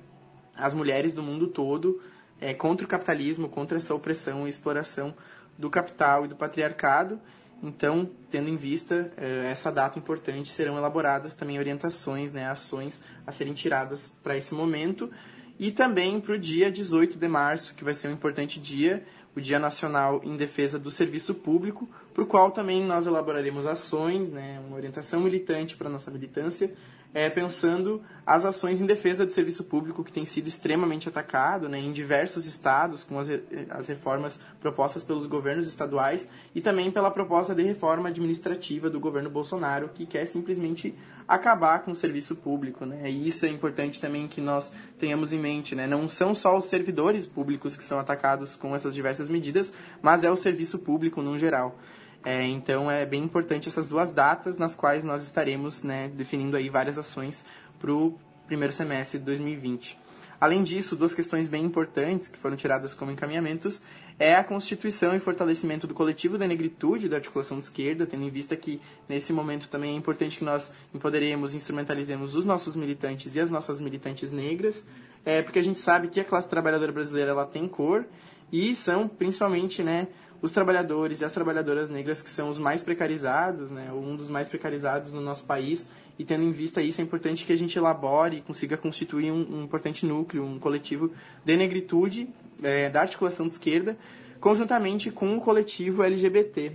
as 0.55 0.75
mulheres 0.75 1.15
do 1.15 1.23
mundo 1.23 1.49
todo 1.49 2.01
é, 2.41 2.55
contra 2.55 2.85
o 2.85 2.89
capitalismo, 2.89 3.49
contra 3.49 3.77
essa 3.77 3.95
opressão 3.95 4.47
e 4.47 4.51
exploração 4.51 5.15
do 5.59 5.69
capital 5.69 6.25
e 6.25 6.29
do 6.29 6.37
patriarcado. 6.37 7.21
Então, 7.63 8.11
tendo 8.31 8.49
em 8.49 8.57
vista 8.57 9.13
é, 9.17 9.51
essa 9.51 9.71
data 9.71 9.99
importante, 9.99 10.49
serão 10.51 10.79
elaboradas 10.79 11.35
também 11.35 11.59
orientações, 11.59 12.33
né, 12.33 12.49
ações 12.49 13.03
a 13.27 13.33
serem 13.33 13.53
tiradas 13.53 14.11
para 14.23 14.37
esse 14.37 14.55
momento. 14.55 15.11
E 15.59 15.71
também 15.71 16.19
para 16.19 16.35
o 16.35 16.39
dia 16.39 16.73
18 16.73 17.19
de 17.19 17.29
março, 17.29 17.75
que 17.75 17.85
vai 17.85 17.95
ser 17.95 18.09
um 18.09 18.13
importante 18.13 18.59
dia, 18.59 19.05
o 19.35 19.41
Dia 19.41 19.59
Nacional 19.59 20.21
em 20.25 20.37
Defesa 20.37 20.79
do 20.79 20.91
Serviço 20.91 21.35
Público, 21.35 21.89
para 22.13 22.23
o 22.23 22.27
qual 22.27 22.51
também 22.51 22.85
nós 22.85 23.07
elaboraremos 23.07 23.67
ações, 23.67 24.31
né, 24.31 24.61
uma 24.67 24.77
orientação 24.77 25.21
militante 25.21 25.77
para 25.77 25.89
a 25.89 25.91
nossa 25.91 26.11
militância, 26.11 26.75
é, 27.13 27.29
pensando 27.29 28.03
as 28.25 28.45
ações 28.45 28.81
em 28.81 28.87
defesa 28.87 29.27
do 29.27 29.33
serviço 29.33 29.65
público 29.65 30.05
que 30.05 30.13
tem 30.13 30.25
sido 30.25 30.47
extremamente 30.47 31.09
atacado 31.09 31.69
né, 31.69 31.79
em 31.79 31.93
diversos 31.93 32.47
estados, 32.47 33.03
com 33.03 33.19
as, 33.19 33.29
as 33.71 33.89
reformas 33.89 34.39
propostas 34.61 35.03
pelos 35.03 35.27
governos 35.27 35.67
estaduais 35.67 36.29
e 36.55 36.61
também 36.61 36.91
pela 36.91 37.11
proposta 37.11 37.55
de 37.55 37.63
reforma 37.63 38.09
administrativa 38.09 38.89
do 38.89 39.01
governo 39.01 39.29
Bolsonaro, 39.29 39.89
que 39.89 40.07
quer 40.07 40.27
simplesmente 40.27 40.95
acabar 41.27 41.81
com 41.81 41.91
o 41.91 41.97
serviço 41.97 42.37
público. 42.37 42.87
Né? 42.87 43.11
E 43.11 43.27
isso 43.27 43.45
é 43.47 43.49
importante 43.49 44.01
também 44.01 44.29
que 44.29 44.41
nós 44.41 44.73
tenhamos 44.99 45.33
em 45.33 45.39
mente. 45.39 45.75
Né? 45.75 45.87
Não 45.87 46.09
são 46.09 46.35
só 46.35 46.57
os 46.57 46.67
servidores 46.67 47.27
públicos 47.27 47.77
que 47.77 47.83
são 47.83 47.99
atacados 47.99 48.55
com 48.55 48.75
essas 48.75 48.95
diversas 48.95 49.29
medidas, 49.29 49.73
mas 50.01 50.23
é 50.23 50.31
o 50.31 50.37
serviço 50.37 50.79
público 50.79 51.21
no 51.21 51.39
geral. 51.39 51.77
É, 52.25 52.45
então 52.47 52.91
é 52.91 53.07
bem 53.07 53.23
importante 53.23 53.69
essas 53.69 53.87
duas 53.87 54.13
datas 54.13 54.59
nas 54.59 54.75
quais 54.75 55.05
nós 55.05 55.23
estaremos 55.23 55.83
né, 55.83 56.09
definindo 56.09 56.57
aí 56.57 56.69
várias 56.69 56.99
ações 56.99 57.45
para 57.79 57.93
o 57.93 58.19
primeiro 58.47 58.73
semestre 58.73 59.19
de 59.19 59.25
2020. 59.25 59.99
Além 60.41 60.63
disso, 60.63 60.97
duas 60.97 61.15
questões 61.15 61.49
bem 61.49 61.65
importantes 61.65 62.27
que 62.29 62.39
foram 62.39 62.57
tiradas 62.57 62.95
como 62.95 63.11
encaminhamentos 63.11 63.83
é 64.19 64.35
a 64.35 64.43
constituição 64.43 65.15
e 65.15 65.21
fortalecimento 65.21 65.87
do 65.87 65.95
coletivo 65.95 66.37
da 66.37 66.47
negritude 66.47 67.09
da 67.09 67.17
articulação 67.17 67.59
de 67.59 67.67
esquerda, 67.67 68.07
tendo 68.07 68.25
em 68.25 68.31
vista 68.31 68.57
que 68.57 68.81
nesse 69.09 69.33
momento 69.33 69.69
também 69.69 69.93
é 69.93 69.97
importante 69.97 70.39
que 70.39 70.45
nós 70.45 70.73
empoderemos, 70.95 71.55
instrumentalizemos 71.55 72.35
os 72.35 72.45
nossos 72.45 72.75
militantes 72.75 73.35
e 73.35 73.41
as 73.41 73.51
nossas 73.51 73.81
militantes 73.81 74.31
negras, 74.33 74.87
é, 75.25 75.43
porque 75.43 75.59
a 75.59 75.63
gente 75.63 75.79
sabe 75.79 76.09
que 76.09 76.21
a 76.21 76.25
classe 76.25 76.49
trabalhadora 76.49 76.91
brasileira 76.91 77.31
ela 77.31 77.47
tem 77.47 77.69
cor 77.69 78.07
e 78.51 78.75
são 78.75 79.07
principalmente 79.09 79.83
né, 79.83 80.09
os 80.43 80.53
trabalhadores 80.53 81.21
e 81.21 81.25
as 81.25 81.33
trabalhadoras 81.33 81.91
negras 81.91 82.23
que 82.23 82.31
são 82.31 82.49
os 82.49 82.59
mais 82.59 82.83
precarizados, 82.83 83.71
né, 83.71 83.93
um 83.93 84.17
dos 84.17 84.31
mais 84.31 84.49
precarizados 84.49 85.13
no 85.13 85.21
nosso 85.21 85.45
país, 85.45 85.87
e 86.19 86.25
tendo 86.25 86.45
em 86.45 86.53
vista 86.53 86.83
isso, 86.83 87.01
é 87.01 87.05
importante 87.05 87.45
que 87.45 87.53
a 87.53 87.59
gente 87.59 87.79
elabore 87.79 88.39
e 88.39 88.41
consiga 88.41 88.77
constituir 88.77 89.31
um, 89.31 89.59
um 89.59 89.65
importante 89.65 90.05
núcleo, 90.07 90.45
um 90.45 90.59
coletivo 90.59 91.11
de 91.45 91.57
negritude 91.57 92.29
é, 92.63 92.89
da 92.89 93.01
articulação 93.03 93.47
de 93.47 93.55
esquerda, 93.55 93.97
conjuntamente 94.41 95.11
com 95.11 95.37
o 95.37 95.41
coletivo 95.41 96.03
LGBT, 96.03 96.73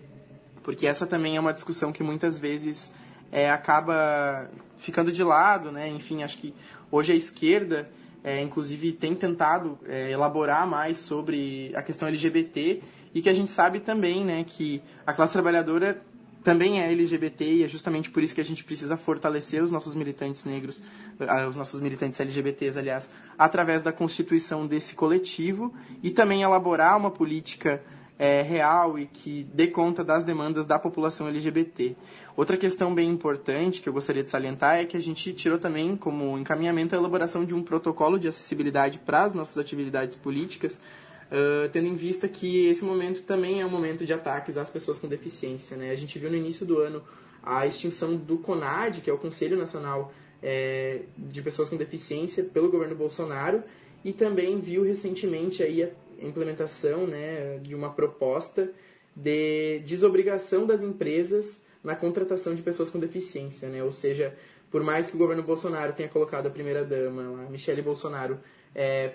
porque 0.63 0.87
essa 0.87 1.05
também 1.05 1.37
é 1.37 1.39
uma 1.39 1.53
discussão 1.53 1.91
que 1.91 2.03
muitas 2.03 2.39
vezes 2.39 2.93
é, 3.31 3.49
acaba 3.49 4.49
ficando 4.77 5.11
de 5.11 5.23
lado, 5.23 5.71
né? 5.71 5.87
Enfim, 5.89 6.23
acho 6.23 6.37
que 6.37 6.53
hoje 6.91 7.11
a 7.11 7.15
esquerda, 7.15 7.89
é, 8.23 8.41
inclusive, 8.41 8.93
tem 8.93 9.15
tentado 9.15 9.77
é, 9.87 10.11
elaborar 10.11 10.67
mais 10.67 10.97
sobre 10.97 11.71
a 11.75 11.81
questão 11.81 12.07
LGBT 12.07 12.81
e 13.15 13.21
que 13.21 13.29
a 13.29 13.33
gente 13.33 13.49
sabe 13.49 13.79
também, 13.79 14.25
né, 14.25 14.43
que 14.43 14.83
a 15.07 15.13
classe 15.13 15.31
trabalhadora 15.31 16.01
também 16.43 16.79
é 16.79 16.91
LGBT 16.91 17.45
e 17.45 17.63
é 17.63 17.67
justamente 17.67 18.11
por 18.11 18.21
isso 18.21 18.35
que 18.35 18.41
a 18.41 18.45
gente 18.45 18.63
precisa 18.63 18.97
fortalecer 18.97 19.63
os 19.63 19.71
nossos 19.71 19.95
militantes 19.95 20.43
negros, 20.43 20.83
ah, 21.21 21.47
os 21.47 21.55
nossos 21.55 21.79
militantes 21.79 22.19
LGBTs, 22.19 22.77
aliás, 22.77 23.09
através 23.35 23.81
da 23.81 23.91
constituição 23.91 24.67
desse 24.67 24.93
coletivo 24.93 25.73
e 26.03 26.11
também 26.11 26.43
elaborar 26.43 26.97
uma 26.97 27.09
política 27.09 27.81
é, 28.19 28.41
real 28.41 28.99
e 28.99 29.05
que 29.07 29.47
dê 29.53 29.67
conta 29.67 30.03
das 30.03 30.23
demandas 30.23 30.65
da 30.65 30.77
população 30.77 31.27
LGBT. 31.27 31.95
Outra 32.35 32.57
questão 32.57 32.93
bem 32.93 33.09
importante 33.09 33.81
que 33.81 33.89
eu 33.89 33.93
gostaria 33.93 34.21
de 34.23 34.29
salientar 34.29 34.75
é 34.77 34.85
que 34.85 34.97
a 34.97 35.01
gente 35.01 35.33
tirou 35.33 35.57
também 35.57 35.95
como 35.95 36.37
encaminhamento 36.37 36.93
a 36.93 36.97
elaboração 36.97 37.45
de 37.45 37.55
um 37.55 37.63
protocolo 37.63 38.19
de 38.19 38.27
acessibilidade 38.27 38.99
para 38.99 39.23
as 39.23 39.33
nossas 39.33 39.57
atividades 39.57 40.15
políticas, 40.15 40.79
Uh, 41.25 41.67
tendo 41.69 41.87
em 41.87 41.95
vista 41.95 42.27
que 42.27 42.67
esse 42.67 42.83
momento 42.83 43.23
também 43.23 43.59
é 43.59 43.65
um 43.65 43.69
momento 43.69 44.05
de 44.05 44.13
ataques 44.13 44.57
às 44.57 44.69
pessoas 44.69 44.99
com 44.99 45.07
deficiência. 45.07 45.75
Né? 45.75 45.91
A 45.91 45.95
gente 45.95 46.19
viu 46.19 46.29
no 46.29 46.35
início 46.35 46.65
do 46.65 46.79
ano 46.79 47.03
a 47.41 47.65
extinção 47.65 48.15
do 48.15 48.37
CONAD, 48.37 49.01
que 49.01 49.09
é 49.09 49.13
o 49.13 49.17
Conselho 49.17 49.57
Nacional 49.57 50.13
é, 50.41 51.01
de 51.17 51.41
Pessoas 51.41 51.69
com 51.69 51.77
Deficiência, 51.77 52.43
pelo 52.43 52.69
governo 52.69 52.95
Bolsonaro, 52.95 53.63
e 54.03 54.13
também 54.13 54.59
viu 54.59 54.83
recentemente 54.83 55.63
aí 55.63 55.83
a 55.83 55.89
implementação 56.21 57.07
né, 57.07 57.59
de 57.61 57.73
uma 57.73 57.91
proposta 57.91 58.71
de 59.15 59.79
desobrigação 59.79 60.65
das 60.65 60.81
empresas 60.81 61.61
na 61.83 61.95
contratação 61.95 62.53
de 62.53 62.61
pessoas 62.61 62.89
com 62.89 62.99
deficiência. 62.99 63.67
Né? 63.69 63.83
Ou 63.83 63.91
seja, 63.91 64.35
por 64.69 64.83
mais 64.83 65.07
que 65.07 65.15
o 65.15 65.17
governo 65.17 65.41
Bolsonaro 65.41 65.93
tenha 65.93 66.09
colocado 66.09 66.47
a 66.47 66.49
primeira-dama, 66.49 67.45
a 67.45 67.49
Michele 67.49 67.81
Bolsonaro, 67.81 68.39
é, 68.73 69.13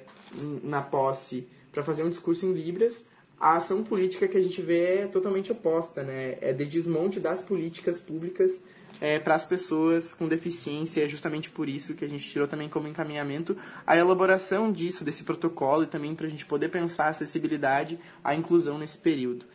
na 0.62 0.80
posse 0.80 1.46
para 1.72 1.82
fazer 1.82 2.02
um 2.02 2.10
discurso 2.10 2.46
em 2.46 2.52
Libras, 2.52 3.06
a 3.40 3.56
ação 3.56 3.82
política 3.82 4.28
que 4.28 4.36
a 4.36 4.42
gente 4.42 4.60
vê 4.60 4.98
é 4.98 5.06
totalmente 5.06 5.50
oposta, 5.50 6.02
né? 6.02 6.36
É 6.42 6.52
de 6.52 6.66
desmonte 6.66 7.18
das 7.18 7.40
políticas 7.40 7.98
públicas 7.98 8.60
é, 9.00 9.18
para 9.18 9.34
as 9.34 9.46
pessoas 9.46 10.12
com 10.12 10.28
deficiência. 10.28 11.02
É 11.02 11.08
justamente 11.08 11.48
por 11.48 11.66
isso 11.66 11.94
que 11.94 12.04
a 12.04 12.08
gente 12.08 12.28
tirou 12.28 12.46
também 12.46 12.68
como 12.68 12.86
encaminhamento 12.86 13.56
a 13.86 13.96
elaboração 13.96 14.70
disso, 14.70 15.04
desse 15.04 15.22
protocolo, 15.22 15.84
e 15.84 15.86
também 15.86 16.14
para 16.14 16.26
a 16.26 16.28
gente 16.28 16.44
poder 16.44 16.68
pensar 16.68 17.06
a 17.06 17.08
acessibilidade, 17.08 17.98
a 18.22 18.34
inclusão 18.34 18.76
nesse 18.76 18.98
período. 18.98 19.46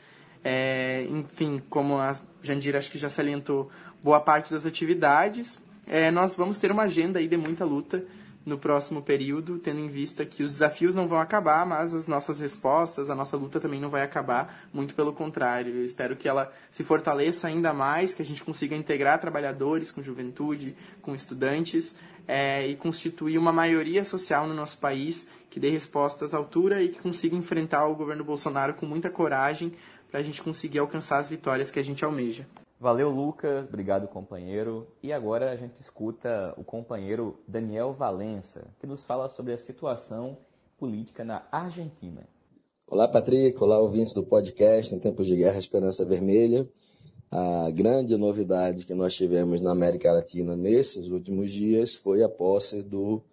É, 0.44 1.06
enfim, 1.10 1.62
como 1.70 1.98
a 1.98 2.20
Jandira 2.42 2.80
acho 2.80 2.92
que 2.92 2.98
já 2.98 3.10
salientou 3.10 3.70
boa 4.04 4.20
parte 4.20 4.52
das 4.52 4.66
atividades, 4.66 5.60
é, 5.88 6.10
nós 6.10 6.34
vamos 6.34 6.58
ter 6.58 6.72
uma 6.72 6.84
agenda 6.84 7.20
aí 7.20 7.28
de 7.28 7.38
muita 7.38 7.64
luta 7.64 8.04
no 8.46 8.58
próximo 8.60 9.02
período, 9.02 9.58
tendo 9.58 9.80
em 9.80 9.90
vista 9.90 10.24
que 10.26 10.44
os 10.44 10.52
desafios 10.52 10.94
não 10.94 11.08
vão 11.08 11.18
acabar, 11.18 11.66
mas 11.66 11.94
as 11.94 12.08
nossas 12.08 12.40
respostas, 12.40 13.10
a 13.10 13.16
nossa 13.16 13.36
luta 13.36 13.60
também 13.60 13.80
não 13.80 13.90
vai 13.90 14.04
acabar, 14.04 14.68
muito 14.72 14.94
pelo 14.94 15.12
contrário. 15.12 15.74
Eu 15.74 15.84
espero 15.84 16.16
que 16.16 16.28
ela 16.28 16.52
se 16.70 16.84
fortaleça 16.84 17.48
ainda 17.48 17.74
mais, 17.74 18.14
que 18.14 18.22
a 18.22 18.26
gente 18.26 18.44
consiga 18.44 18.76
integrar 18.76 19.20
trabalhadores 19.20 19.90
com 19.90 20.02
juventude, 20.02 20.76
com 21.02 21.16
estudantes 21.16 21.96
é, 22.28 22.68
e 22.68 22.76
constituir 22.76 23.38
uma 23.38 23.52
maioria 23.52 24.06
social 24.06 24.48
no 24.48 24.54
nosso 24.54 24.78
país 24.78 25.28
que 25.50 25.60
dê 25.60 25.70
respostas 25.70 26.34
à 26.34 26.38
altura 26.38 26.84
e 26.84 26.90
que 26.90 27.00
consiga 27.00 27.36
enfrentar 27.36 27.88
o 27.88 27.96
governo 27.96 28.24
Bolsonaro 28.24 28.74
com 28.74 28.86
muita 28.86 29.10
coragem 29.10 29.74
para 30.12 30.20
a 30.20 30.24
gente 30.24 30.42
conseguir 30.42 30.80
alcançar 30.80 31.18
as 31.18 31.30
vitórias 31.30 31.72
que 31.72 31.80
a 31.80 31.84
gente 31.84 32.06
almeja. 32.06 32.46
Valeu, 32.80 33.10
Lucas. 33.10 33.68
Obrigado, 33.70 34.08
companheiro. 34.08 34.88
E 35.02 35.14
agora 35.14 35.52
a 35.52 35.56
gente 35.56 35.80
escuta 35.80 36.54
o 36.58 36.64
companheiro 36.64 37.40
Daniel 37.48 37.94
Valença, 37.94 38.68
que 38.80 38.86
nos 38.86 39.02
fala 39.02 39.30
sobre 39.30 39.54
a 39.54 39.58
situação 39.58 40.38
política 40.78 41.24
na 41.24 41.48
Argentina. 41.52 42.28
Olá, 42.86 43.08
Patrick. 43.08 43.62
Olá, 43.64 43.80
ouvintes 43.80 44.14
do 44.14 44.24
podcast 44.24 44.94
Em 44.94 45.00
Tempos 45.00 45.26
de 45.26 45.38
Guerra 45.38 45.58
Esperança 45.58 46.04
Vermelha. 46.04 46.70
A 47.32 47.72
grande 47.72 48.16
novidade 48.18 48.86
que 48.86 48.94
nós 48.94 49.16
tivemos 49.16 49.62
na 49.62 49.72
América 49.72 50.12
Latina 50.12 50.56
nesses 50.56 51.08
últimos 51.08 51.52
dias 51.52 51.96
foi 51.96 52.24
a 52.24 52.30
posse 52.30 52.84
do 52.84 53.24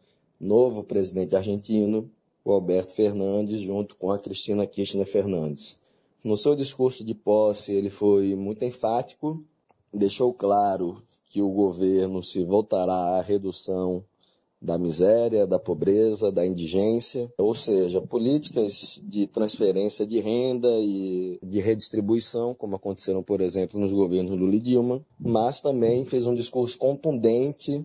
novo 0.41 0.85
presidente 0.85 1.35
argentino, 1.35 2.09
o 2.45 2.53
Alberto 2.53 2.95
Fernandes, 2.95 3.61
junto 3.61 3.97
com 3.97 4.11
a 4.13 4.19
Cristina 4.19 4.67
Kirchner 4.67 5.07
Fernandes. 5.07 5.79
No 6.25 6.37
seu 6.37 6.55
discurso 6.55 7.05
de 7.05 7.15
posse, 7.15 7.73
ele 7.73 7.91
foi 7.91 8.37
muito 8.37 8.65
enfático, 8.65 9.45
deixou 9.93 10.33
claro 10.33 11.03
que 11.29 11.43
o 11.43 11.51
governo 11.51 12.23
se 12.23 12.45
voltará 12.45 13.19
à 13.19 13.21
redução 13.21 14.05
da 14.61 14.79
miséria, 14.79 15.45
da 15.45 15.59
pobreza, 15.59 16.31
da 16.31 16.47
indigência, 16.47 17.29
ou 17.37 17.53
seja, 17.53 18.01
políticas 18.01 19.01
de 19.03 19.27
transferência 19.27 20.07
de 20.07 20.21
renda 20.21 20.69
e 20.79 21.41
de 21.43 21.59
redistribuição, 21.59 22.55
como 22.55 22.77
aconteceram, 22.77 23.25
por 23.25 23.41
exemplo, 23.41 23.81
nos 23.81 23.93
governos 23.93 24.39
do 24.39 24.47
Lidilma, 24.47 25.05
mas 25.19 25.61
também 25.61 26.05
fez 26.05 26.29
um 26.29 26.35
discurso 26.37 26.79
contundente, 26.79 27.85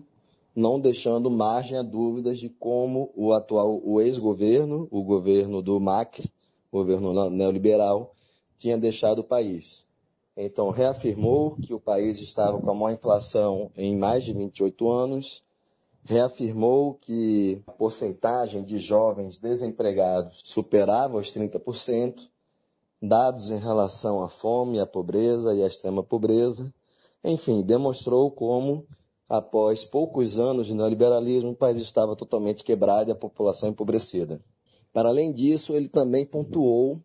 não 0.54 0.78
deixando 0.78 1.28
margem 1.28 1.76
a 1.76 1.82
dúvidas 1.82 2.38
de 2.38 2.48
como 2.48 3.10
o 3.16 3.32
atual, 3.32 3.82
o 3.84 4.00
ex-governo, 4.00 4.86
o 4.92 5.02
governo 5.02 5.60
do 5.60 5.80
Macri, 5.80 6.30
governo 6.70 7.28
neoliberal, 7.30 8.14
tinha 8.58 8.76
deixado 8.76 9.20
o 9.20 9.24
país. 9.24 9.86
Então, 10.36 10.70
reafirmou 10.70 11.56
que 11.56 11.74
o 11.74 11.80
país 11.80 12.20
estava 12.20 12.60
com 12.60 12.70
a 12.70 12.74
maior 12.74 12.94
inflação 12.94 13.72
em 13.76 13.96
mais 13.96 14.24
de 14.24 14.32
28 14.32 14.88
anos, 14.88 15.42
reafirmou 16.04 16.94
que 16.94 17.60
a 17.66 17.72
porcentagem 17.72 18.62
de 18.62 18.78
jovens 18.78 19.36
desempregados 19.36 20.42
superava 20.44 21.18
os 21.18 21.32
30%, 21.32 22.28
dados 23.02 23.50
em 23.50 23.58
relação 23.58 24.22
à 24.22 24.28
fome, 24.28 24.80
à 24.80 24.86
pobreza 24.86 25.54
e 25.54 25.62
à 25.62 25.66
extrema 25.66 26.02
pobreza. 26.02 26.72
Enfim, 27.24 27.62
demonstrou 27.62 28.30
como, 28.30 28.86
após 29.28 29.84
poucos 29.84 30.38
anos 30.38 30.66
de 30.66 30.74
neoliberalismo, 30.74 31.50
o 31.50 31.56
país 31.56 31.78
estava 31.78 32.14
totalmente 32.14 32.62
quebrado 32.62 33.10
e 33.10 33.12
a 33.12 33.16
população 33.16 33.68
empobrecida. 33.68 34.40
Para 34.92 35.08
além 35.08 35.32
disso, 35.32 35.74
ele 35.74 35.88
também 35.88 36.24
pontuou 36.24 36.98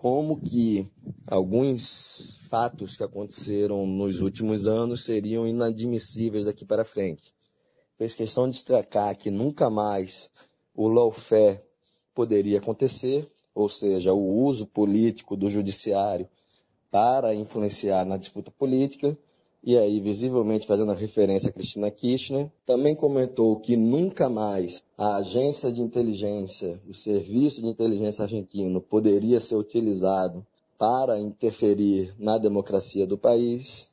como 0.00 0.40
que 0.40 0.88
alguns 1.26 2.38
fatos 2.48 2.96
que 2.96 3.02
aconteceram 3.02 3.84
nos 3.84 4.20
últimos 4.20 4.64
anos 4.64 5.04
seriam 5.04 5.44
inadmissíveis 5.44 6.44
daqui 6.44 6.64
para 6.64 6.84
frente. 6.84 7.34
Fez 7.96 8.14
questão 8.14 8.48
de 8.48 8.54
destacar 8.54 9.18
que 9.18 9.28
nunca 9.28 9.68
mais 9.68 10.30
o 10.72 10.86
lawfare 10.86 11.60
poderia 12.14 12.58
acontecer, 12.58 13.28
ou 13.52 13.68
seja, 13.68 14.12
o 14.12 14.44
uso 14.44 14.68
político 14.68 15.36
do 15.36 15.50
judiciário 15.50 16.28
para 16.92 17.34
influenciar 17.34 18.04
na 18.04 18.16
disputa 18.16 18.52
política, 18.52 19.18
e 19.62 19.76
aí 19.76 20.00
visivelmente 20.00 20.66
fazendo 20.66 20.92
referência 20.92 21.50
a 21.50 21.52
Cristina 21.52 21.90
Kirchner, 21.90 22.50
também 22.64 22.94
comentou 22.94 23.58
que 23.60 23.76
nunca 23.76 24.28
mais 24.28 24.82
a 24.96 25.16
agência 25.16 25.70
de 25.72 25.80
inteligência, 25.80 26.80
o 26.88 26.94
serviço 26.94 27.60
de 27.60 27.68
inteligência 27.68 28.22
argentino 28.22 28.80
poderia 28.80 29.40
ser 29.40 29.56
utilizado 29.56 30.46
para 30.78 31.18
interferir 31.18 32.14
na 32.18 32.38
democracia 32.38 33.06
do 33.06 33.18
país 33.18 33.88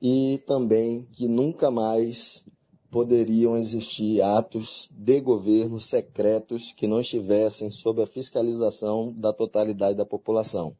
e 0.00 0.42
também 0.46 1.06
que 1.12 1.28
nunca 1.28 1.70
mais 1.70 2.42
poderiam 2.90 3.56
existir 3.56 4.20
atos 4.20 4.88
de 4.90 5.20
governo 5.20 5.78
secretos 5.78 6.72
que 6.72 6.88
não 6.88 7.00
estivessem 7.00 7.70
sob 7.70 8.02
a 8.02 8.06
fiscalização 8.06 9.12
da 9.12 9.32
totalidade 9.32 9.96
da 9.96 10.04
população. 10.04 10.74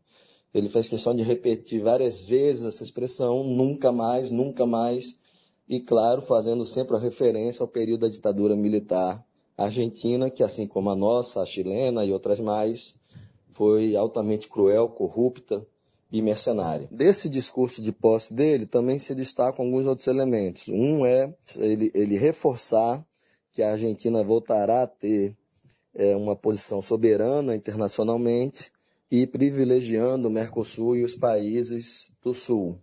Ele 0.53 0.69
fez 0.69 0.89
questão 0.89 1.15
de 1.15 1.23
repetir 1.23 1.83
várias 1.83 2.21
vezes 2.23 2.63
essa 2.63 2.83
expressão, 2.83 3.45
nunca 3.45 3.93
mais, 3.93 4.31
nunca 4.31 4.67
mais, 4.67 5.17
e 5.69 5.79
claro, 5.81 6.23
fazendo 6.23 6.65
sempre 6.65 6.97
a 6.97 6.99
referência 6.99 7.63
ao 7.63 7.69
período 7.69 8.01
da 8.01 8.09
ditadura 8.09 8.57
militar 8.57 9.25
Argentina, 9.57 10.31
que 10.31 10.43
assim 10.43 10.67
como 10.67 10.91
a 10.91 10.97
nossa, 10.97 11.43
a 11.43 11.47
chilena 11.47 12.05
e 12.05 12.13
outras 12.13 12.41
mais, 12.41 12.95
foi 13.51 13.95
altamente 13.95 14.49
cruel, 14.49 14.89
corrupta 14.89 15.67
e 16.11 16.23
mercenária. 16.23 16.89
Desse 16.91 17.29
discurso 17.29 17.83
de 17.83 17.93
posse 17.93 18.33
dele 18.33 18.67
também 18.67 18.99
se 18.99 19.15
destacam 19.15 19.65
alguns 19.65 19.87
outros 19.87 20.07
elementos. 20.07 20.67
Um 20.69 21.05
é 21.05 21.33
ele, 21.57 21.91
ele 21.95 22.17
reforçar 22.17 23.05
que 23.53 23.63
a 23.63 23.73
Argentina 23.73 24.25
voltará 24.25 24.83
a 24.83 24.87
ter 24.87 25.37
é, 25.95 26.17
uma 26.17 26.35
posição 26.35 26.81
soberana 26.81 27.55
internacionalmente 27.55 28.73
e 29.11 29.27
privilegiando 29.27 30.29
o 30.29 30.31
Mercosul 30.31 30.97
e 30.97 31.05
os 31.05 31.17
países 31.17 32.13
do 32.23 32.33
Sul. 32.33 32.79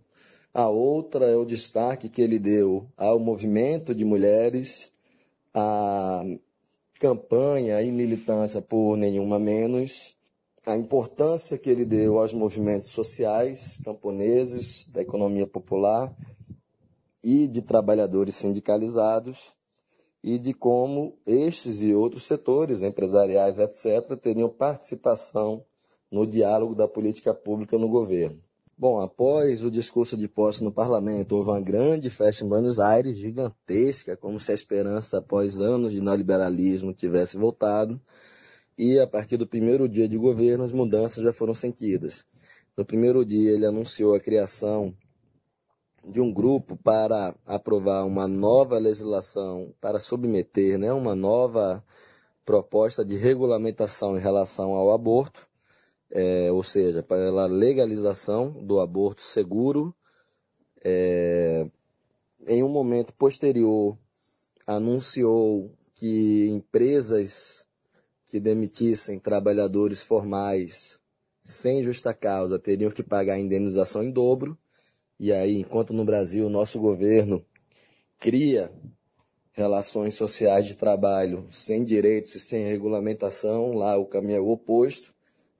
A 0.52 0.68
outra 0.68 1.26
é 1.26 1.36
o 1.36 1.44
destaque 1.44 2.08
que 2.08 2.20
ele 2.20 2.38
deu 2.38 2.86
ao 2.96 3.18
movimento 3.18 3.94
de 3.94 4.04
mulheres, 4.04 4.92
à 5.54 6.22
campanha 6.98 7.80
e 7.80 7.90
militância 7.90 8.60
por 8.60 8.96
nenhuma 8.96 9.38
menos, 9.38 10.16
a 10.66 10.76
importância 10.76 11.56
que 11.56 11.70
ele 11.70 11.84
deu 11.84 12.18
aos 12.18 12.32
movimentos 12.32 12.90
sociais 12.90 13.78
camponeses, 13.82 14.86
da 14.88 15.00
economia 15.00 15.46
popular 15.46 16.14
e 17.24 17.46
de 17.46 17.62
trabalhadores 17.62 18.34
sindicalizados, 18.36 19.54
e 20.22 20.38
de 20.38 20.52
como 20.52 21.16
estes 21.24 21.80
e 21.80 21.94
outros 21.94 22.24
setores, 22.24 22.82
empresariais, 22.82 23.58
etc., 23.58 24.16
teriam 24.20 24.48
participação 24.48 25.64
no 26.10 26.26
diálogo 26.26 26.74
da 26.74 26.88
política 26.88 27.34
pública 27.34 27.78
no 27.78 27.88
governo. 27.88 28.40
Bom, 28.76 29.00
após 29.00 29.64
o 29.64 29.70
discurso 29.70 30.16
de 30.16 30.28
posse 30.28 30.62
no 30.62 30.70
parlamento, 30.70 31.34
houve 31.34 31.50
uma 31.50 31.60
grande 31.60 32.08
festa 32.08 32.44
em 32.44 32.48
Buenos 32.48 32.78
Aires, 32.78 33.18
gigantesca, 33.18 34.16
como 34.16 34.38
se 34.38 34.52
a 34.52 34.54
esperança 34.54 35.18
após 35.18 35.60
anos 35.60 35.90
de 35.90 36.00
neoliberalismo 36.00 36.94
tivesse 36.94 37.36
voltado. 37.36 38.00
E 38.78 39.00
a 39.00 39.06
partir 39.08 39.36
do 39.36 39.48
primeiro 39.48 39.88
dia 39.88 40.08
de 40.08 40.16
governo, 40.16 40.62
as 40.62 40.70
mudanças 40.70 41.24
já 41.24 41.32
foram 41.32 41.52
sentidas. 41.52 42.24
No 42.76 42.84
primeiro 42.84 43.24
dia, 43.24 43.50
ele 43.50 43.66
anunciou 43.66 44.14
a 44.14 44.20
criação 44.20 44.94
de 46.04 46.20
um 46.20 46.32
grupo 46.32 46.76
para 46.76 47.34
aprovar 47.44 48.06
uma 48.06 48.28
nova 48.28 48.78
legislação, 48.78 49.74
para 49.80 49.98
submeter 49.98 50.78
né, 50.78 50.92
uma 50.92 51.16
nova 51.16 51.84
proposta 52.44 53.04
de 53.04 53.16
regulamentação 53.16 54.16
em 54.16 54.20
relação 54.20 54.74
ao 54.74 54.92
aborto, 54.92 55.47
é, 56.10 56.50
ou 56.50 56.62
seja, 56.62 57.02
para 57.02 57.28
a 57.28 57.46
legalização 57.46 58.50
do 58.64 58.80
aborto 58.80 59.22
seguro. 59.22 59.94
É, 60.82 61.66
em 62.46 62.62
um 62.62 62.68
momento 62.68 63.12
posterior, 63.14 63.98
anunciou 64.66 65.72
que 65.94 66.48
empresas 66.48 67.66
que 68.26 68.38
demitissem 68.38 69.18
trabalhadores 69.18 70.02
formais 70.02 70.98
sem 71.42 71.82
justa 71.82 72.12
causa 72.12 72.58
teriam 72.58 72.90
que 72.90 73.02
pagar 73.02 73.34
a 73.34 73.38
indenização 73.38 74.02
em 74.02 74.10
dobro. 74.10 74.56
E 75.18 75.32
aí, 75.32 75.56
enquanto 75.56 75.92
no 75.92 76.04
Brasil 76.04 76.46
o 76.46 76.50
nosso 76.50 76.78
governo 76.78 77.44
cria 78.20 78.70
relações 79.52 80.14
sociais 80.14 80.66
de 80.66 80.76
trabalho 80.76 81.46
sem 81.50 81.84
direitos 81.84 82.34
e 82.34 82.40
sem 82.40 82.64
regulamentação, 82.64 83.72
lá 83.72 83.96
o 83.96 84.06
caminho 84.06 84.36
é 84.36 84.40
o 84.40 84.50
oposto, 84.50 85.12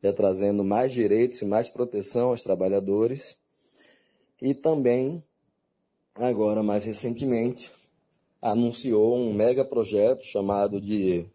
é 0.03 0.13
trazendo 0.13 0.63
mais 0.63 0.93
direitos 0.93 1.41
e 1.41 1.45
mais 1.45 1.69
proteção 1.69 2.31
aos 2.31 2.43
trabalhadores. 2.43 3.37
E 4.41 4.55
também, 4.55 5.23
agora 6.15 6.63
mais 6.63 6.85
recentemente, 6.85 7.71
anunciou 8.41 9.17
um 9.17 9.33
mega 9.33 9.65
projeto 9.65 10.25
chamado 10.25 10.81
de 10.81 11.27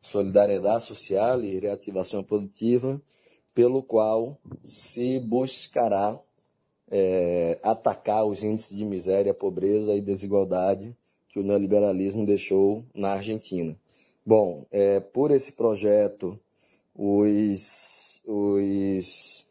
Solidariedade 0.00 0.84
Social 0.84 1.42
e 1.42 1.58
Reativação 1.58 2.22
Produtiva, 2.22 3.00
pelo 3.54 3.82
qual 3.82 4.38
se 4.62 5.18
buscará 5.20 6.20
é, 6.90 7.58
atacar 7.62 8.24
os 8.24 8.44
índices 8.44 8.76
de 8.76 8.84
miséria, 8.84 9.32
pobreza 9.32 9.94
e 9.94 10.00
desigualdade 10.00 10.96
que 11.28 11.40
o 11.40 11.42
neoliberalismo 11.42 12.24
deixou 12.24 12.84
na 12.94 13.14
Argentina. 13.14 13.76
Bom, 14.24 14.64
é, 14.70 15.00
por 15.00 15.30
esse 15.30 15.52
projeto, 15.52 16.38
os, 16.94 18.22
os 18.26 19.46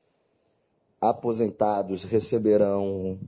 aposentados 1.01 2.03
receberão 2.03 3.19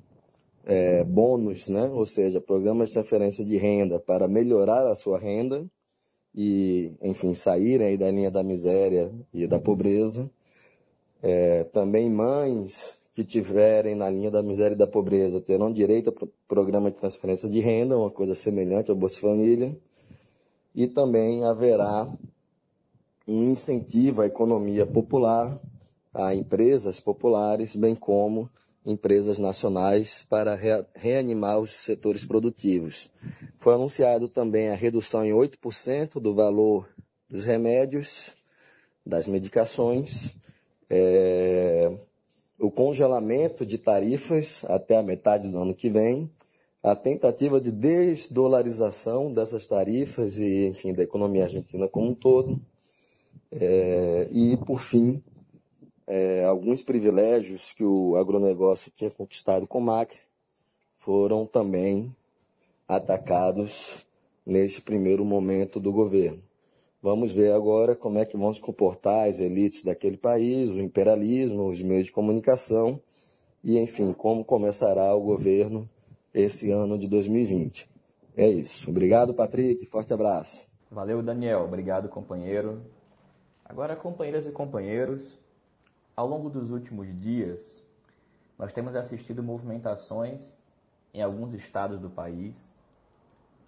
é, 0.63 1.03
bônus, 1.03 1.67
né? 1.67 1.87
ou 1.89 2.05
seja, 2.05 2.39
programas 2.39 2.89
de 2.89 2.93
transferência 2.95 3.43
de 3.43 3.57
renda 3.57 3.99
para 3.99 4.27
melhorar 4.27 4.87
a 4.87 4.95
sua 4.95 5.19
renda 5.19 5.65
e, 6.33 6.93
enfim, 7.01 7.33
saírem 7.33 7.87
aí 7.87 7.97
da 7.97 8.09
linha 8.09 8.31
da 8.31 8.43
miséria 8.43 9.11
e 9.33 9.45
da 9.45 9.59
pobreza. 9.59 10.29
É, 11.21 11.63
também 11.65 12.09
mães 12.09 12.97
que 13.13 13.23
tiverem 13.23 13.95
na 13.95 14.09
linha 14.09 14.29
da 14.29 14.43
miséria 14.43 14.75
e 14.75 14.77
da 14.77 14.87
pobreza 14.87 15.39
terão 15.39 15.71
direito 15.71 16.09
ao 16.09 16.27
programa 16.47 16.91
de 16.91 16.97
transferência 16.97 17.47
de 17.47 17.59
renda, 17.59 17.97
uma 17.97 18.11
coisa 18.11 18.35
semelhante 18.35 18.91
ao 18.91 18.97
Bolsa 18.97 19.19
Família, 19.21 19.77
e 20.73 20.85
também 20.87 21.45
haverá 21.45 22.11
um 23.27 23.51
incentivo 23.51 24.21
à 24.21 24.25
economia 24.25 24.85
popular, 24.85 25.59
a 26.13 26.33
empresas 26.33 26.99
populares, 26.99 27.75
bem 27.75 27.95
como 27.95 28.49
empresas 28.85 29.39
nacionais 29.39 30.25
para 30.29 30.57
reanimar 30.93 31.59
os 31.59 31.71
setores 31.71 32.23
produtivos. 32.23 33.09
Foi 33.57 33.73
anunciado 33.73 34.29
também 34.29 34.69
a 34.69 34.75
redução 34.75 35.25
em 35.25 35.31
8% 35.31 36.19
do 36.21 36.35
valor 36.35 36.87
dos 37.29 37.43
remédios, 37.43 38.35
das 39.05 39.27
medicações, 39.27 40.35
é, 40.89 41.91
o 42.59 42.69
congelamento 42.69 43.65
de 43.65 43.77
tarifas 43.77 44.63
até 44.65 44.97
a 44.97 45.03
metade 45.03 45.49
do 45.49 45.57
ano 45.57 45.75
que 45.75 45.89
vem, 45.89 46.29
a 46.83 46.95
tentativa 46.95 47.59
de 47.59 47.71
desdolarização 47.71 49.33
dessas 49.33 49.65
tarifas 49.65 50.37
e, 50.37 50.67
enfim, 50.67 50.93
da 50.93 51.01
economia 51.01 51.45
argentina 51.45 51.87
como 51.87 52.09
um 52.09 52.13
todo, 52.13 52.61
é, 53.57 54.27
e, 54.31 54.57
por 54.57 54.81
fim, 54.81 55.23
é, 56.05 56.43
alguns 56.43 56.83
privilégios 56.83 57.73
que 57.73 57.83
o 57.83 58.15
agronegócio 58.17 58.91
tinha 58.95 59.09
conquistado 59.09 59.65
com 59.65 59.79
o 59.79 59.81
Macri 59.81 60.19
foram 60.97 61.45
também 61.45 62.13
atacados 62.87 64.05
neste 64.45 64.81
primeiro 64.81 65.23
momento 65.23 65.79
do 65.79 65.91
governo. 65.91 66.43
Vamos 67.01 67.31
ver 67.31 67.53
agora 67.53 67.95
como 67.95 68.17
é 68.17 68.25
que 68.25 68.35
vão 68.35 68.51
se 68.51 68.59
comportar 68.59 69.29
as 69.29 69.39
elites 69.39 69.83
daquele 69.83 70.17
país, 70.17 70.69
o 70.69 70.81
imperialismo, 70.81 71.67
os 71.67 71.81
meios 71.81 72.07
de 72.07 72.11
comunicação 72.11 72.99
e, 73.63 73.77
enfim, 73.79 74.11
como 74.11 74.43
começará 74.43 75.15
o 75.15 75.21
governo 75.21 75.89
esse 76.33 76.71
ano 76.71 76.97
de 76.97 77.07
2020. 77.07 77.89
É 78.35 78.49
isso. 78.49 78.89
Obrigado, 78.89 79.33
Patrick. 79.33 79.85
Forte 79.85 80.13
abraço. 80.13 80.67
Valeu, 80.91 81.21
Daniel. 81.21 81.61
Obrigado, 81.61 82.09
companheiro. 82.09 82.81
Agora, 83.65 83.95
companheiras 83.95 84.45
e 84.45 84.51
companheiros, 84.51 85.37
ao 86.15 86.27
longo 86.27 86.49
dos 86.49 86.69
últimos 86.69 87.07
dias, 87.19 87.83
nós 88.57 88.71
temos 88.71 88.95
assistido 88.95 89.43
movimentações 89.43 90.55
em 91.13 91.21
alguns 91.21 91.53
estados 91.53 91.99
do 91.99 92.09
país 92.09 92.71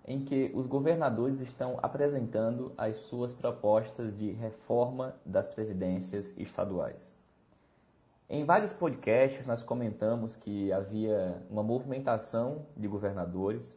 em 0.07 0.23
que 0.23 0.49
os 0.55 0.65
governadores 0.65 1.41
estão 1.41 1.77
apresentando 1.81 2.71
as 2.77 2.95
suas 2.95 3.33
propostas 3.33 4.17
de 4.17 4.31
reforma 4.31 5.13
das 5.25 5.49
previdências 5.49 6.33
estaduais. 6.37 7.13
Em 8.29 8.45
vários 8.45 8.71
podcasts 8.71 9.45
nós 9.45 9.61
comentamos 9.61 10.35
que 10.35 10.71
havia 10.71 11.43
uma 11.49 11.61
movimentação 11.61 12.65
de 12.75 12.87
governadores 12.87 13.75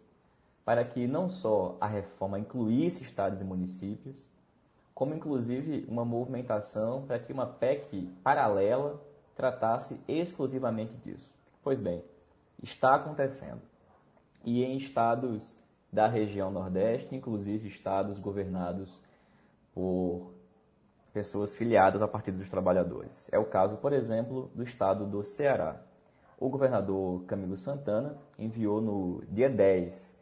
para 0.65 0.85
que 0.85 1.09
não 1.09 1.29
só 1.29 1.77
a 1.81 1.87
reforma 1.89 2.39
incluísse 2.39 3.03
estados 3.03 3.41
e 3.41 3.45
municípios, 3.45 4.29
como 5.01 5.14
inclusive 5.14 5.86
uma 5.88 6.05
movimentação 6.05 7.07
para 7.07 7.18
que 7.18 7.32
uma 7.32 7.46
PEC 7.46 8.07
paralela 8.22 9.01
tratasse 9.34 9.98
exclusivamente 10.07 10.94
disso. 10.98 11.26
Pois 11.64 11.78
bem, 11.78 12.05
está 12.62 12.96
acontecendo. 12.96 13.62
E 14.44 14.62
em 14.62 14.76
estados 14.76 15.59
da 15.90 16.07
região 16.07 16.51
Nordeste, 16.51 17.16
inclusive 17.16 17.66
estados 17.66 18.18
governados 18.18 19.01
por 19.72 20.34
pessoas 21.14 21.57
filiadas 21.57 22.03
ao 22.03 22.09
Partido 22.09 22.36
dos 22.36 22.51
Trabalhadores. 22.51 23.26
É 23.32 23.38
o 23.38 23.46
caso, 23.46 23.78
por 23.78 23.94
exemplo, 23.94 24.51
do 24.55 24.62
estado 24.62 25.07
do 25.07 25.24
Ceará. 25.24 25.80
O 26.38 26.51
governador 26.51 27.24
Camilo 27.24 27.57
Santana 27.57 28.18
enviou 28.38 28.82
no 28.82 29.24
dia 29.30 29.48
10 29.48 30.20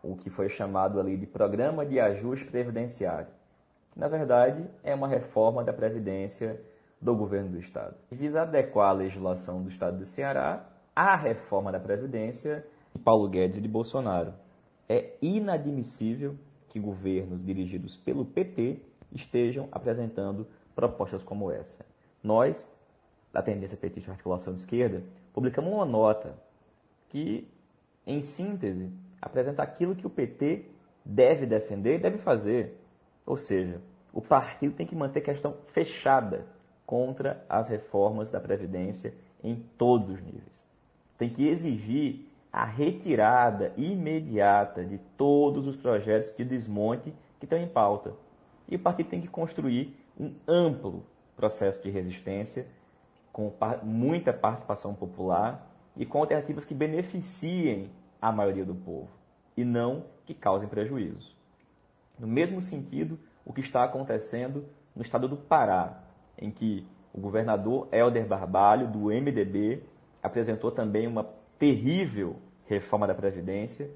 o 0.00 0.14
que 0.14 0.30
foi 0.30 0.48
chamado 0.48 1.00
ali 1.00 1.16
de 1.16 1.26
Programa 1.26 1.84
de 1.84 1.98
Ajuste 1.98 2.46
Previdenciário, 2.46 3.41
na 3.96 4.08
verdade 4.08 4.64
é 4.82 4.94
uma 4.94 5.08
reforma 5.08 5.62
da 5.62 5.72
Previdência 5.72 6.60
do 7.00 7.14
governo 7.14 7.50
do 7.50 7.58
estado. 7.58 7.96
Visa 8.10 8.42
adequar 8.42 8.90
a 8.90 8.92
legislação 8.92 9.62
do 9.62 9.68
estado 9.68 9.98
do 9.98 10.06
Ceará 10.06 10.64
à 10.94 11.16
reforma 11.16 11.72
da 11.72 11.80
Previdência 11.80 12.64
de 12.94 13.02
Paulo 13.02 13.28
Guedes 13.28 13.58
e 13.58 13.60
de 13.60 13.68
Bolsonaro. 13.68 14.32
É 14.88 15.14
inadmissível 15.20 16.36
que 16.68 16.78
governos 16.78 17.44
dirigidos 17.44 17.96
pelo 17.96 18.24
PT 18.24 18.80
estejam 19.12 19.68
apresentando 19.72 20.46
propostas 20.74 21.22
como 21.22 21.50
essa. 21.50 21.84
Nós, 22.22 22.72
da 23.32 23.42
Tendência 23.42 23.76
Petista 23.76 24.10
Articulação 24.10 24.54
de 24.54 24.60
Esquerda, 24.60 25.02
publicamos 25.34 25.72
uma 25.72 25.84
nota 25.84 26.34
que, 27.08 27.46
em 28.06 28.22
síntese, 28.22 28.90
apresenta 29.20 29.62
aquilo 29.62 29.94
que 29.94 30.06
o 30.06 30.10
PT 30.10 30.66
deve 31.04 31.46
defender 31.46 31.96
e 31.96 32.02
deve 32.02 32.18
fazer. 32.18 32.78
Ou 33.26 33.36
seja, 33.36 33.80
o 34.12 34.20
partido 34.20 34.74
tem 34.74 34.86
que 34.86 34.96
manter 34.96 35.20
questão 35.20 35.56
fechada 35.68 36.46
contra 36.84 37.44
as 37.48 37.68
reformas 37.68 38.30
da 38.30 38.40
Previdência 38.40 39.14
em 39.42 39.56
todos 39.78 40.10
os 40.10 40.22
níveis. 40.22 40.66
Tem 41.16 41.30
que 41.30 41.46
exigir 41.46 42.26
a 42.52 42.64
retirada 42.64 43.72
imediata 43.76 44.84
de 44.84 44.98
todos 45.16 45.66
os 45.66 45.76
projetos 45.76 46.34
de 46.36 46.44
desmonte 46.44 47.14
que 47.38 47.46
estão 47.46 47.58
em 47.58 47.66
pauta. 47.66 48.12
E 48.68 48.76
o 48.76 48.78
partido 48.78 49.08
tem 49.08 49.20
que 49.20 49.28
construir 49.28 49.96
um 50.18 50.34
amplo 50.46 51.02
processo 51.34 51.82
de 51.82 51.90
resistência 51.90 52.66
com 53.32 53.50
muita 53.82 54.32
participação 54.32 54.94
popular 54.94 55.66
e 55.96 56.04
com 56.04 56.18
alternativas 56.18 56.64
que 56.64 56.74
beneficiem 56.74 57.90
a 58.20 58.30
maioria 58.30 58.64
do 58.64 58.74
povo 58.74 59.08
e 59.56 59.64
não 59.64 60.04
que 60.26 60.34
causem 60.34 60.68
prejuízos. 60.68 61.31
No 62.18 62.26
mesmo 62.26 62.60
sentido, 62.60 63.18
o 63.44 63.52
que 63.52 63.60
está 63.60 63.84
acontecendo 63.84 64.64
no 64.94 65.02
estado 65.02 65.28
do 65.28 65.36
Pará, 65.36 66.02
em 66.38 66.50
que 66.50 66.86
o 67.12 67.20
governador 67.20 67.88
Helder 67.92 68.26
Barbalho, 68.26 68.90
do 68.90 69.06
MDB, 69.06 69.82
apresentou 70.22 70.70
também 70.70 71.06
uma 71.06 71.24
terrível 71.58 72.36
reforma 72.66 73.06
da 73.06 73.14
Previdência. 73.14 73.90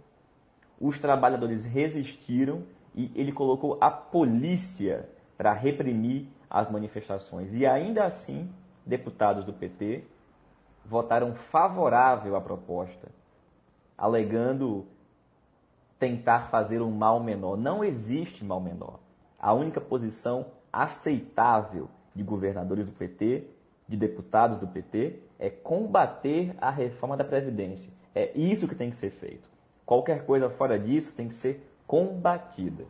Os 0.80 0.98
trabalhadores 0.98 1.64
resistiram 1.64 2.64
e 2.94 3.10
ele 3.14 3.32
colocou 3.32 3.78
a 3.80 3.90
polícia 3.90 5.08
para 5.36 5.52
reprimir 5.52 6.28
as 6.48 6.70
manifestações. 6.70 7.54
E 7.54 7.66
ainda 7.66 8.04
assim, 8.04 8.50
deputados 8.84 9.44
do 9.44 9.52
PT 9.52 10.04
votaram 10.84 11.34
favorável 11.34 12.36
à 12.36 12.40
proposta, 12.40 13.08
alegando 13.98 14.86
tentar 15.98 16.48
fazer 16.50 16.82
um 16.82 16.90
mal 16.90 17.22
menor. 17.22 17.56
Não 17.56 17.84
existe 17.84 18.44
mal 18.44 18.60
menor. 18.60 19.00
A 19.38 19.52
única 19.52 19.80
posição 19.80 20.46
aceitável 20.72 21.88
de 22.14 22.22
governadores 22.22 22.86
do 22.86 22.92
PT, 22.92 23.44
de 23.88 23.96
deputados 23.96 24.58
do 24.58 24.66
PT, 24.66 25.20
é 25.38 25.50
combater 25.50 26.54
a 26.58 26.70
reforma 26.70 27.16
da 27.16 27.24
Previdência. 27.24 27.92
É 28.14 28.32
isso 28.34 28.66
que 28.66 28.74
tem 28.74 28.90
que 28.90 28.96
ser 28.96 29.10
feito. 29.10 29.48
Qualquer 29.84 30.24
coisa 30.24 30.50
fora 30.50 30.78
disso 30.78 31.12
tem 31.12 31.28
que 31.28 31.34
ser 31.34 31.66
combatida. 31.86 32.84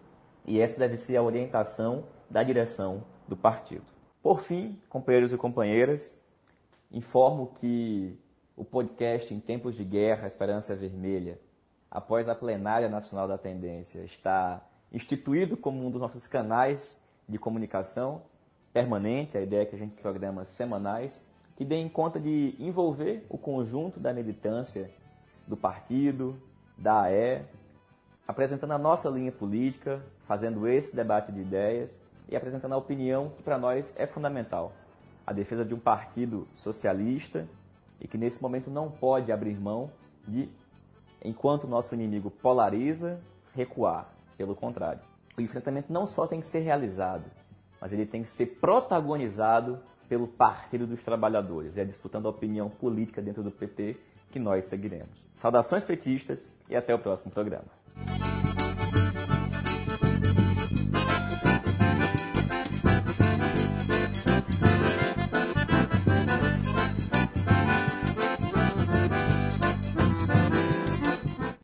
E 0.45 0.61
essa 0.61 0.79
deve 0.79 0.97
ser 0.97 1.17
a 1.17 1.23
orientação 1.23 2.05
da 2.31 2.43
direção 2.43 3.05
do 3.29 3.37
partido. 3.37 3.85
Por 4.23 4.41
fim, 4.41 4.81
companheiros 4.89 5.33
e 5.33 5.37
companheiras, 5.37 6.19
informo 6.91 7.53
que 7.61 8.19
o 8.57 8.65
podcast 8.65 9.33
Em 9.35 9.41
Tempos 9.41 9.77
de 9.77 9.85
Guerra, 9.85 10.27
Esperança 10.27 10.75
Vermelha, 10.75 11.39
após 11.97 12.29
a 12.29 12.35
plenária 12.35 12.91
nacional 12.91 13.27
da 13.27 13.39
tendência, 13.39 14.01
está 14.01 14.61
instituído 14.93 15.57
como 15.57 15.83
um 15.83 15.91
dos 15.91 15.99
nossos 15.99 16.27
canais 16.27 17.01
de 17.27 17.39
comunicação 17.39 18.21
permanente, 18.71 19.39
a 19.39 19.41
ideia 19.41 19.63
é 19.63 19.65
que 19.65 19.75
a 19.75 19.79
gente 19.79 19.99
programas 20.03 20.49
semanais 20.49 21.25
que 21.57 21.65
deem 21.65 21.89
conta 21.89 22.21
de 22.21 22.55
envolver 22.61 23.25
o 23.31 23.39
conjunto 23.39 23.99
da 23.99 24.13
militância 24.13 24.91
do 25.47 25.57
partido, 25.57 26.37
da 26.77 27.05
AE, 27.05 27.41
apresentando 28.29 28.73
a 28.73 28.79
nossa 28.79 29.09
linha 29.09 29.33
política, 29.33 29.99
fazendo 30.27 30.69
esse 30.69 30.95
debate 30.95 31.33
de 31.33 31.41
ideias 31.41 31.99
e 32.29 32.37
apresentando 32.37 32.75
a 32.75 32.77
opinião 32.77 33.31
que 33.31 33.43
para 33.43 33.57
nós 33.57 33.95
é 33.99 34.07
fundamental, 34.07 34.71
a 35.27 35.33
defesa 35.33 35.65
de 35.65 35.73
um 35.73 35.81
partido 35.81 36.47
socialista 36.57 37.49
e 37.99 38.07
que 38.07 38.19
nesse 38.19 38.43
momento 38.43 38.69
não 38.69 38.91
pode 38.91 39.33
abrir 39.33 39.59
mão 39.59 39.91
de, 40.29 40.47
enquanto 41.27 41.65
o 41.65 41.69
nosso 41.69 41.95
inimigo 41.95 42.31
polariza, 42.31 43.21
recuar. 43.55 44.09
Pelo 44.37 44.55
contrário, 44.55 45.01
o 45.37 45.41
enfrentamento 45.41 45.93
não 45.93 46.07
só 46.07 46.27
tem 46.27 46.41
que 46.41 46.47
ser 46.47 46.61
realizado, 46.61 47.25
mas 47.81 47.93
ele 47.93 48.07
tem 48.07 48.23
que 48.23 48.29
ser 48.29 48.47
protagonizado 48.61 49.79
pelo 50.09 50.29
Partido 50.29 50.87
dos 50.87 51.03
Trabalhadores. 51.03 51.77
É 51.77 51.85
disputando 51.85 52.27
a 52.27 52.31
opinião 52.31 52.69
política 52.69 53.21
dentro 53.21 53.43
do 53.43 53.51
PT 53.51 53.97
que 54.31 54.39
nós 54.39 54.67
seguiremos. 54.67 55.09
Saudações 55.35 55.85
petistas 55.85 56.49
e 56.69 56.77
até 56.77 56.95
o 56.95 56.99
próximo 56.99 57.33
programa. 57.33 57.67